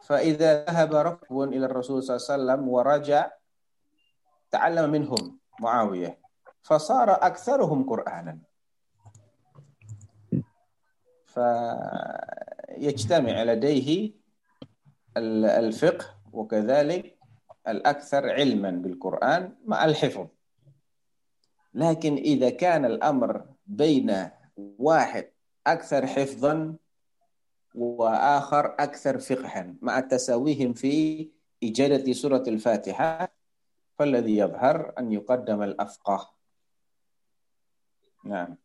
[0.05, 3.31] فإذا ذهب ركب إلى الرسول صلى الله عليه وسلم ورجع
[4.51, 6.17] تعلم منهم معاوية
[6.61, 8.37] فصار أكثرهم قرآنا.
[12.75, 14.11] فيجتمع لديه
[15.17, 17.17] ال- الفقه وكذلك
[17.67, 20.27] الأكثر علما بالقرآن مع الحفظ.
[21.73, 25.27] لكن إذا كان الأمر بين واحد
[25.67, 26.75] أكثر حفظا
[27.75, 31.29] وآخر أكثر فقها مع تساويهم في
[31.63, 33.35] إجادة سورة الفاتحة
[33.99, 36.33] فالذي يظهر أن يقدم الأفقه.
[38.23, 38.57] نعم.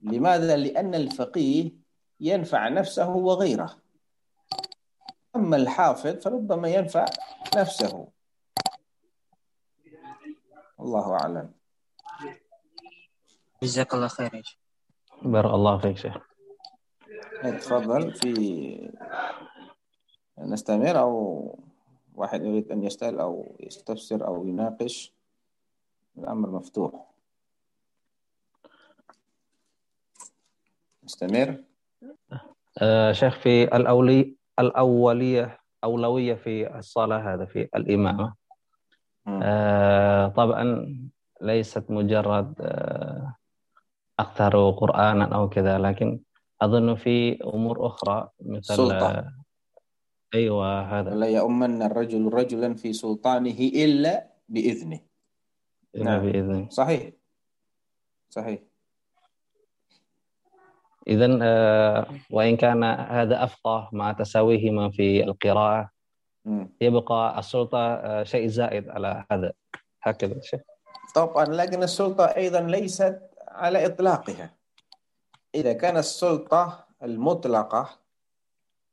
[0.00, 1.72] لماذا؟ لأن الفقيه
[2.20, 3.76] ينفع نفسه وغيره.
[5.36, 7.04] أما الحافظ فربما ينفع
[7.56, 8.08] نفسه.
[10.80, 11.52] الله أعلم.
[13.62, 14.58] جزاك الله خير
[15.24, 16.16] بارك الله فيك شيخ.
[17.42, 18.14] تفضل.
[18.14, 18.90] في
[20.38, 21.58] نستمر أو
[22.14, 25.12] واحد يريد أن يسأل أو يستفسر أو يناقش؟
[26.18, 26.92] الأمر مفتوح.
[31.04, 31.64] نستمر؟
[32.82, 38.34] آه، شيخ في الأولي الأولية أولوية في الصلاة هذا في الإمامة.
[39.28, 40.96] آه، طبعا
[41.40, 43.34] ليست مجرد آه،
[44.18, 46.20] أكثر قرآنا أو كذا لكن
[46.62, 49.10] أظن في أمور أخرى مثل سلطة.
[49.10, 49.32] آه،
[50.34, 51.10] أيوة هذا.
[51.10, 55.00] لا يؤمن الرجل رجلا في سلطانه إلا بإذنه.
[55.94, 56.22] إلا نعم.
[56.22, 57.10] بإذن صحيح.
[58.30, 58.60] صحيح.
[61.08, 61.26] إذا
[62.30, 65.90] وإن كان هذا أفقه مع تساويهما في القراءة.
[66.80, 69.52] يبقى السلطة آه، شيء زائد على هذا.
[70.02, 70.60] هكذا شيخ.
[71.14, 73.20] طبعا لكن السلطة أيضا ليست
[73.54, 74.54] على إطلاقها
[75.54, 77.98] إذا كان السلطة المطلقة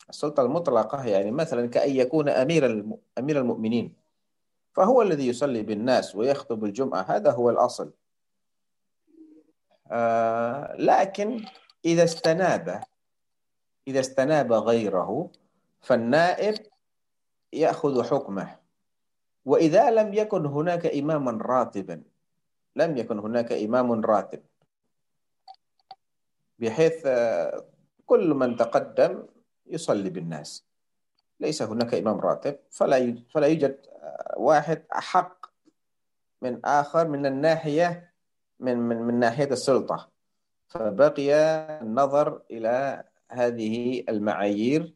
[0.10, 2.86] السلطة المطلقة يعني مثلا كأن يكون أمير.
[3.18, 3.94] أمير المؤمنين
[4.74, 7.92] فهو الذي يصلي بالناس ويخطب الجمعة هذا هو الأصل
[9.92, 11.46] آه لكن
[11.86, 12.84] إذا استناب
[13.88, 15.30] إذا استناب غيره
[15.82, 16.56] فالنائب
[17.54, 18.56] يأخذ حكمه
[19.46, 22.04] وإذا لم يكن هناك إماما راتبا
[22.76, 24.42] لم يكن هناك إمام راتب
[26.62, 27.66] بحيث آه،
[28.06, 29.26] كل من تقدم
[29.66, 30.66] يصلي بالناس.
[31.40, 35.46] ليس هناك إمام راتب فلا فلا يوجد آه، واحد أحق
[36.42, 38.14] من آخر من الناحية
[38.60, 40.10] من من من ناحية السلطة.
[40.68, 41.34] فبقي
[41.82, 44.94] النظر إلى هذه المعايير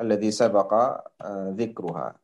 [0.00, 2.14] الذي سبق آه، ذكرها.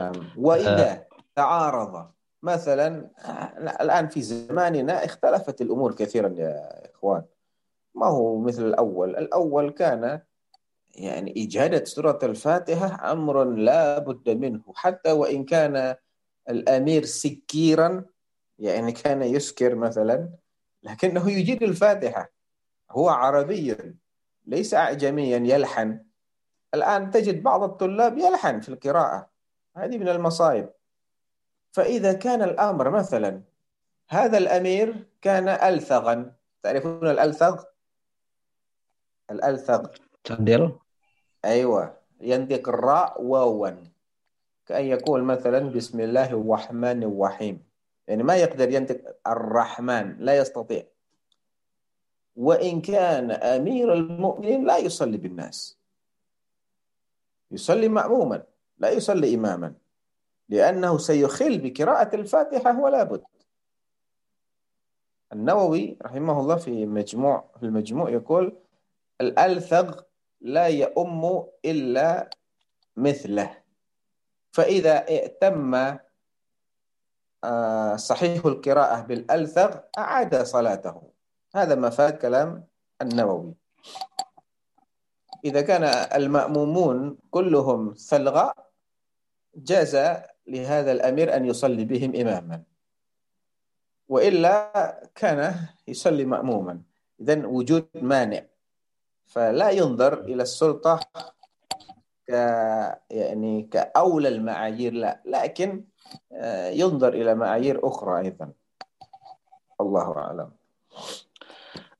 [0.00, 0.12] نعم.
[0.36, 2.10] وإذا تعارض
[2.42, 7.22] مثلا آه، الآن في زماننا اختلفت الأمور كثيرا يا إخوان.
[7.94, 10.20] ما هو مثل الأول؟ الأول كان
[10.94, 14.62] يعني إجادة سورة الفاتحة أمر لا بد منه.
[14.74, 15.96] حتى وإن كان
[16.50, 18.04] الأمير سكيرا
[18.58, 20.28] يعني كان يسكر مثلا
[20.82, 22.32] لكنه يجيد الفاتحة.
[22.90, 23.76] هو عربي
[24.46, 26.00] ليس أعجميا يلحن.
[26.74, 29.30] الآن تجد بعض الطلاب يلحن في القراءة.
[29.76, 30.70] هذه من المصائب
[31.72, 33.40] فإذا كان الأمر مثلا
[34.08, 36.32] هذا الأمير كان ألثغا.
[36.62, 37.64] تعرفون الألثغ؟
[39.30, 39.86] الألثغ.
[40.24, 40.72] تعديل
[41.44, 41.96] أيوة.
[42.20, 43.70] ينطق الراء واوا
[44.66, 47.62] كأن يقول مثلا بسم الله الرحمن الرحيم.
[48.08, 50.84] يعني ما يقدر ينطق الرحمن لا يستطيع.
[52.36, 55.78] وإن كان أمير المؤمنين لا يصلي بالناس.
[57.50, 58.42] يصلي مأموما
[58.78, 59.74] لا يصلي إماما.
[60.50, 63.22] لأنه سيخل بقراءة الفاتحة ولا بد.
[65.32, 68.58] النووي رحمه الله في مجموع في المجموع يقول
[69.20, 70.00] الألثغ
[70.40, 72.30] لا يؤم إلا
[72.96, 73.58] مثله.
[74.52, 75.98] فإذا ائتم
[77.44, 81.02] آه، صحيح القراءة بالألثغ أعاد صلاته.
[81.54, 82.64] هذا مفاد كلام
[83.02, 83.54] النووي.
[85.44, 88.52] إذا كان المأمومون كلهم ثلغى
[89.54, 89.96] جاز
[90.50, 92.62] لهذا الأمير أن يصلي بهم إماما.
[94.08, 95.54] وإلا كان
[95.88, 96.82] يصلي مأموما.
[97.20, 98.42] إذن وجود مانع.
[99.26, 101.00] فلا ينظر إلى السلطة
[102.28, 102.30] ك
[103.10, 105.20] يعني كأولى المعايير لا.
[105.24, 105.84] لكن
[106.32, 108.52] آه، ينظر إلى معايير أخرى أيضا.
[109.80, 110.50] الله أعلم.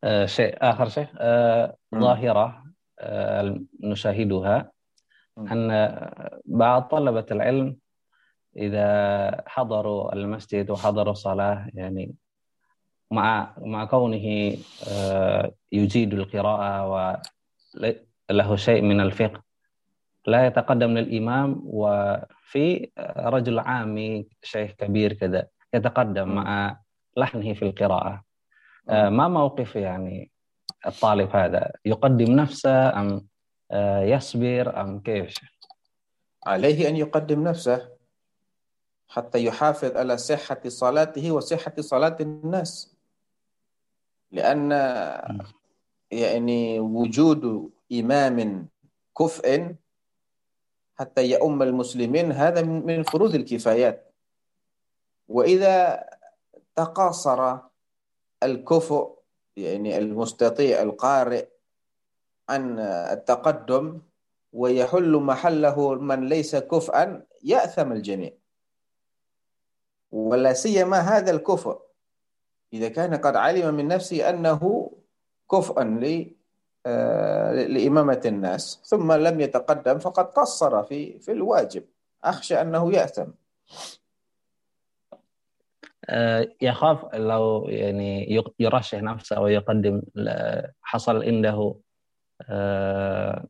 [0.04, 1.06] آه، شيء آخر شيء.
[1.18, 1.76] آه،.
[1.94, 2.64] ظاهرة
[2.98, 4.72] آه، نشاهدها
[5.38, 5.70] أن
[6.44, 7.76] بعض طلبة العلم
[8.56, 12.14] إذا حضروا المسجد وحضروا الصلاة يعني
[13.10, 14.56] مع مع كونه
[14.90, 16.88] آه، يجيد القراءة
[18.30, 19.42] وله شيء من الفقه
[20.26, 26.80] لا يتقدم للإمام وفي رجل عامي شيخ كبير كذا يتقدم مع
[27.16, 28.24] لحنه في القراءة.
[28.88, 30.30] آه، ما موقف يعني
[30.86, 33.26] الطالب هذا يقدم نفسه أم
[33.70, 35.34] آه، يصبر أم كيف؟
[36.46, 37.99] عليه أن يقدم نفسه.
[39.10, 42.94] حتى يحافظ على صحة صلاته وصحة صلاة الناس.
[44.32, 44.70] لأن
[46.10, 48.66] يعني وجود إمام
[49.18, 49.74] كفء
[50.94, 54.14] حتى يؤم المسلمين هذا من فروض الكفايات.
[55.28, 56.06] وإذا
[56.76, 57.58] تقاصر
[58.42, 59.18] الكفؤ
[59.56, 61.46] يعني المستطيع القارئ
[62.48, 63.98] عن التقدم
[64.52, 68.39] ويحل محله من ليس كفءا يأثم الجميع.
[70.12, 71.78] ولا سيما هذا الكفء
[72.72, 74.90] إذا كان قد علم من نفسه أنه
[75.50, 75.84] كفءا
[76.86, 81.84] آه، لإمامة الناس ثم لم يتقدم فقد قصر في في الواجب.
[82.24, 83.26] أخشى أنه يأثم.
[86.08, 90.02] آه، يخاف لو يعني يرشح نفسه ويقدم
[90.82, 91.74] حصل عنده
[92.50, 93.46] آه،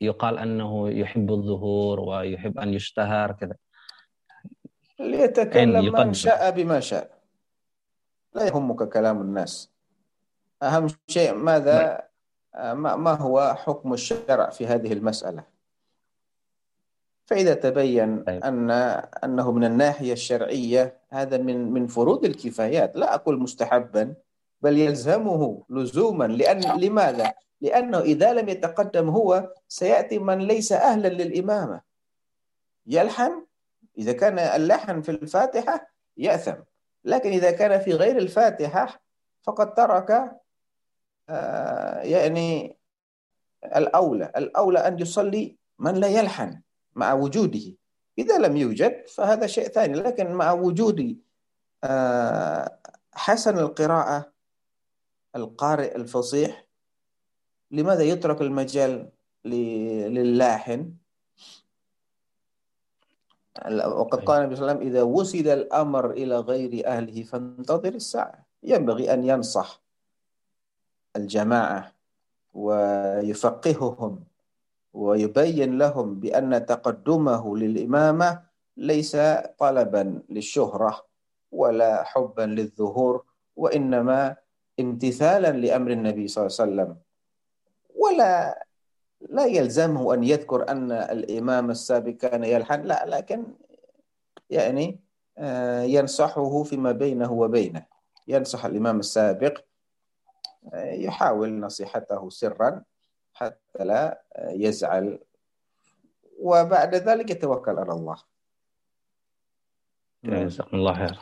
[0.00, 3.56] يقال أنه يحب الظهور ويحب أن يشتهر كذا.
[4.98, 7.10] ليتكلم من شاء بما شاء.
[8.34, 9.70] لا يهمك كلام الناس.
[10.62, 12.06] أهم شيء ماذا؟
[12.74, 15.44] ما هو حكم الشرع في هذه المسألة؟
[17.26, 18.44] فإذا تبين طيب.
[18.44, 18.70] أن
[19.24, 22.96] أنه من الناحية الشرعية هذا من من فروض الكفايات.
[22.96, 24.14] لا أقول مستحبا
[24.62, 26.24] بل يلزمه لزوما.
[26.24, 31.80] لأن لماذا؟ لأنه إذا لم يتقدم هو سيأتي من ليس أهلا للإمامة.
[32.86, 33.45] يلحن؟
[33.98, 36.56] إذا كان اللحن في الفاتحة يأثم
[37.04, 39.00] لكن إذا كان في غير الفاتحة
[39.42, 40.40] فقد ترك
[41.28, 42.78] آه، يعني
[43.76, 46.60] الأولى الأولى أن يصلي من لا يلحن
[46.94, 47.74] مع وجوده.
[48.18, 51.18] إذا لم يوجد فهذا شيء ثاني لكن مع وجود
[51.84, 52.78] آه،
[53.12, 54.32] حسن القراءة
[55.36, 56.66] القارئ الفصيح
[57.70, 59.10] لماذا يترك المجال
[59.44, 60.92] للاحن؟
[63.86, 68.46] وقد قال النبي صلى الله عليه وسلم إذا وسد الأمر إلى غير أهله فانتظر الساعة.
[68.62, 69.80] ينبغي أن ينصح
[71.16, 71.92] الجماعة
[72.54, 74.24] ويفقههم
[74.94, 78.42] ويبين لهم بأن تقدمه للإمامة
[78.76, 79.16] ليس
[79.58, 81.06] طلبا للشهرة
[81.52, 83.24] ولا حبا للظهور
[83.56, 84.36] وإنما
[84.80, 86.96] امتثالا لأمر النبي صلى الله عليه وسلم
[87.96, 88.65] ولا
[89.28, 93.44] لا يلزمه أن يذكر أن الإمام السابق كان يلحن لا لكن
[94.50, 95.00] يعني
[95.38, 97.86] آه، ينصحه فيما بينه وبينه.
[98.28, 99.58] ينصح الإمام السابق
[100.74, 102.82] آه، يحاول نصيحته سرا
[103.34, 105.18] حتى لا يزعل.
[106.38, 108.16] وبعد ذلك يتوكل على الله.
[110.24, 111.18] جزاكم الله خير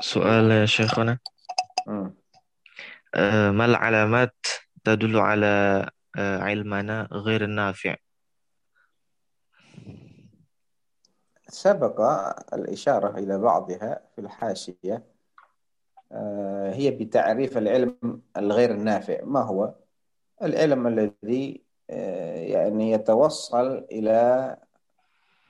[0.00, 1.18] سؤال يا شيخنا.
[3.14, 4.46] آه، ما العلامات
[4.84, 7.96] تدل على آه، علمنا غير النافع
[11.48, 12.00] سبق
[12.54, 15.04] الإشارة إلى بعضها في الحاشية
[16.12, 19.74] آه، هي بتعريف العلم الغير النافع ما هو؟
[20.42, 24.56] العلم الذي آه، يعني يتوصل إلى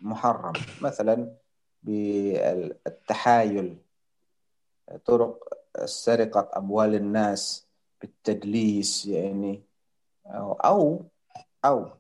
[0.01, 0.52] محرم.
[0.82, 1.34] مثلا
[1.82, 3.76] بالتحايل
[5.05, 5.48] طرق
[5.84, 7.66] سرقة أموال الناس
[8.01, 9.62] بالتدليس يعني
[10.32, 11.04] أو
[11.64, 11.90] أو,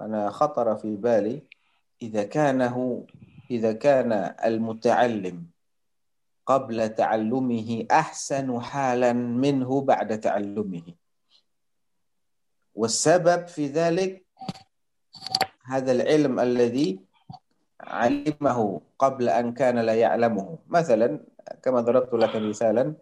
[0.00, 1.42] أنا خطر في بالي
[2.02, 3.06] إذا كانه
[3.50, 4.12] إذا كان
[4.44, 5.44] المتعلم
[6.46, 10.82] قبل تعلمه أحسن حالا منه بعد تعلمه.
[12.74, 14.24] والسبب في ذلك
[15.64, 17.00] هذا العلم الذي
[17.80, 20.58] علمه قبل أن كان لا يعلمه.
[20.68, 21.20] مثلا
[21.62, 22.94] كما ضربت لك مثالا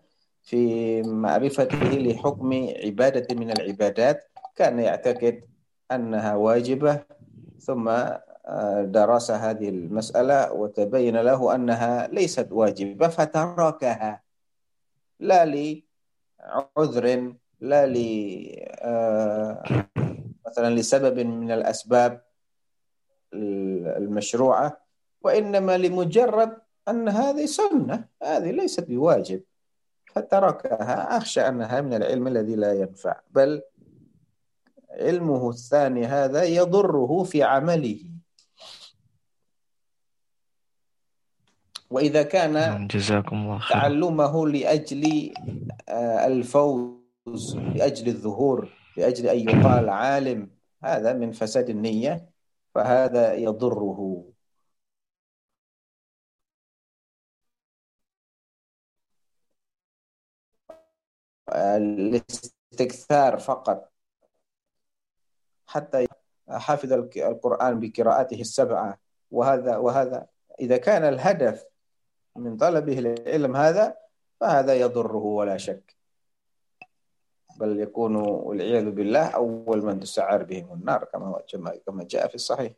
[0.43, 2.51] في معرفته لحكم
[2.85, 5.45] عبادة من العبادات كان يعتقد
[5.93, 7.05] أنها واجبة
[7.61, 7.89] ثم
[8.47, 14.23] آه، درس هذه المسألة وتبين له أنها ليست واجبة فتركها.
[15.21, 17.97] لا لعذر لا ل
[18.81, 19.63] آه،
[20.47, 22.23] مثلا لسبب من الأسباب
[23.33, 24.81] المشروعة
[25.23, 26.53] وإنما لمجرد
[26.89, 29.43] أن هذه سنة هذه ليست بواجب
[30.15, 31.17] فتركها.
[31.17, 33.21] أخشى أنها من العلم الذي لا ينفع.
[33.31, 33.63] بل
[34.97, 38.11] علمه الثاني هذا يضره في عمله.
[41.91, 43.77] وإذا كان نعم، جزاكم الله خير.
[43.77, 45.35] تعلمه لأجل
[45.89, 50.51] آه، الفوز لأجل الظهور لأجل أن يقال عالم
[50.85, 52.31] هذا من فساد النية
[52.75, 54.25] فهذا يضره.
[61.49, 63.96] الاستكثار فقط.
[65.67, 66.07] حتى
[66.49, 68.99] حافظ القرآن بقراءته السبعة.
[69.31, 70.27] وهذا وهذا
[70.61, 71.65] إذا كان الهدف
[72.37, 73.97] من طلبه العلم هذا
[74.41, 75.97] فهذا يضره ولا شك.
[77.57, 81.43] بل يكون والعياذ بالله أول من تسعر بهم النار كما
[81.87, 82.73] كما جاء في الصحيح.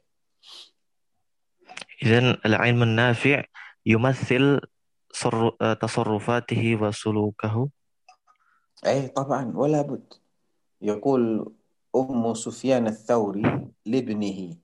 [2.03, 3.45] إذن العلم النافع
[3.87, 4.61] يمثل
[5.81, 7.69] تصرفاته وسلوكه.
[8.87, 10.13] أي طبعا ولا بد.
[10.83, 11.53] يقول
[11.97, 14.57] أم سفيان الثوري لابنه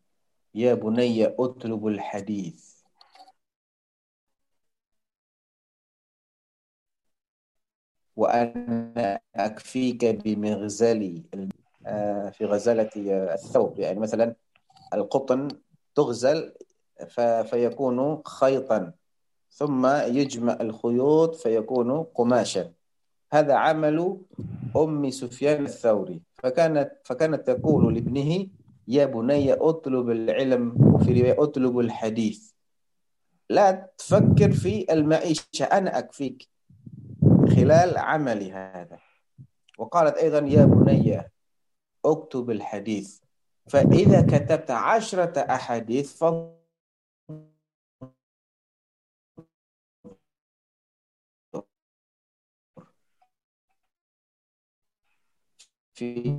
[0.55, 2.75] يا بني أطلب الحديث.
[8.17, 11.23] وأنا أكفيك بمغزلي
[11.87, 12.91] آه، في غزالة
[13.35, 13.79] الثوب.
[13.79, 14.37] يعني مثلا
[14.95, 15.49] القطن
[15.95, 16.55] تغزل
[17.45, 18.93] فيكون خيطا
[19.51, 22.73] ثم يجمع الخيوط فيكون قماشا.
[23.35, 24.19] هذا عمل
[24.77, 26.21] أم سفيان الثوري.
[26.35, 28.47] فكانت فكانت تقول لابنه
[28.89, 32.51] يا بني أطلب العلم وفي رواية أطلب الحديث.
[33.51, 36.49] لا تفكر في المعيشة أنا أكفيك.
[37.49, 38.99] خلال عملي هذا.
[39.79, 41.31] وقالت أيضا يا بني
[42.05, 43.19] أكتب الحديث.
[43.67, 46.25] فإذا كتبت عشرة أحاديث
[55.95, 56.39] في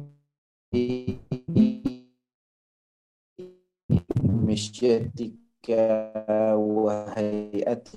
[4.23, 5.69] مشيتك
[6.53, 7.95] وهيئتك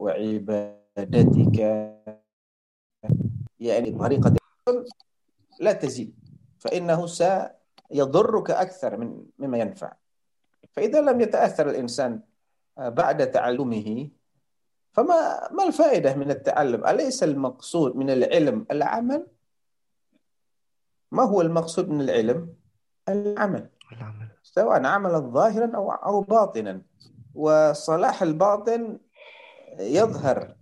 [0.00, 1.58] وعبادتك.
[3.60, 4.34] يعني طريقة
[5.60, 6.14] لا تزيد
[6.58, 9.92] فإنه سيضرك أكثر من مما ينفع.
[10.72, 12.20] فإذا لم يتأثر الإنسان
[12.76, 14.08] بعد تعلمه
[14.92, 19.26] فما ما الفائدة من التعلم؟ أليس المقصود من العلم العمل؟
[21.12, 22.54] ما هو المقصود من العلم؟
[23.08, 23.68] العمل.
[23.92, 24.28] العمل.
[24.42, 26.82] سواء عملا ظاهرا أو أو باطنا.
[27.34, 28.98] وصلاح الباطن
[29.78, 30.54] يظهر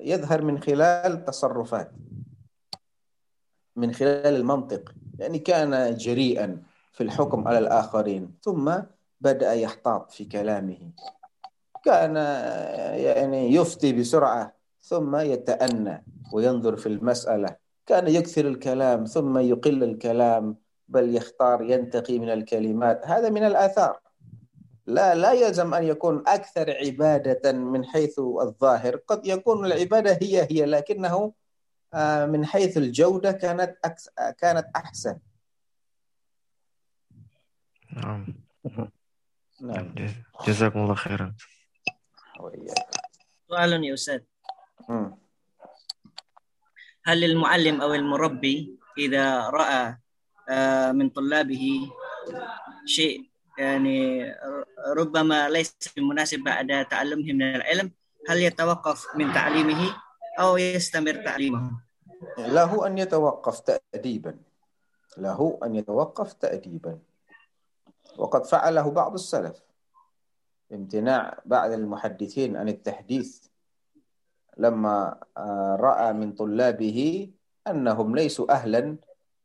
[0.00, 1.92] يظهر من خلال تصرفات
[3.76, 4.94] من خلال المنطق.
[5.18, 6.62] يعني كان جريئا
[6.92, 8.72] في الحكم على الآخرين ثم
[9.20, 10.90] بدأ يحتاط في كلامه.
[11.84, 12.16] كان
[12.96, 17.65] يعني يفتي بسرعة ثم يتأنى وينظر في المسألة.
[17.86, 20.56] كان يكثر الكلام ثم يقل الكلام
[20.88, 23.06] بل يختار ينتقي من الكلمات.
[23.06, 24.00] هذا من الآثار.
[24.86, 28.96] لا لا يلزم أن يكون أكثر عبادة من حيث الظاهر.
[28.96, 31.32] قد يكون العبادة هي هي لكنه
[31.94, 34.08] آه، من حيث الجودة كانت أكس
[34.38, 35.18] كانت أحسن.
[37.92, 38.26] نعم.
[39.60, 39.94] نعم.
[40.46, 41.34] جزاكم الله خيرا.
[43.48, 44.20] سؤال يا أستاذ.
[47.06, 49.98] هل المعلم أو المربي إذا رأى
[50.48, 51.90] آه، من طلابه
[52.86, 54.34] شيء يعني
[54.96, 57.90] ربما ليس مناسب بعد تعلمه من العلم
[58.28, 59.96] هل يتوقف من تعليمه
[60.38, 61.70] أو يستمر تعليمه؟
[62.38, 64.38] له أن يتوقف تأديبا.
[65.18, 66.98] له أن يتوقف تأديبا.
[68.16, 69.62] وقد فعله بعض السلف.
[70.72, 73.46] امتناع بعض المحدثين عن التحديث
[74.56, 77.30] لما آه، رأى من طلابه
[77.68, 78.96] أنهم ليسوا أهلا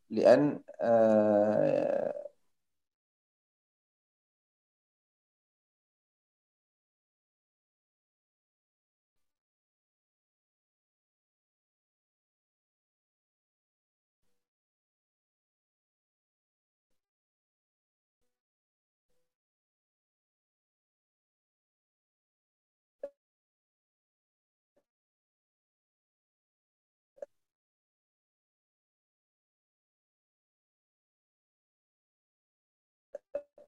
[0.09, 2.20] لأن آه،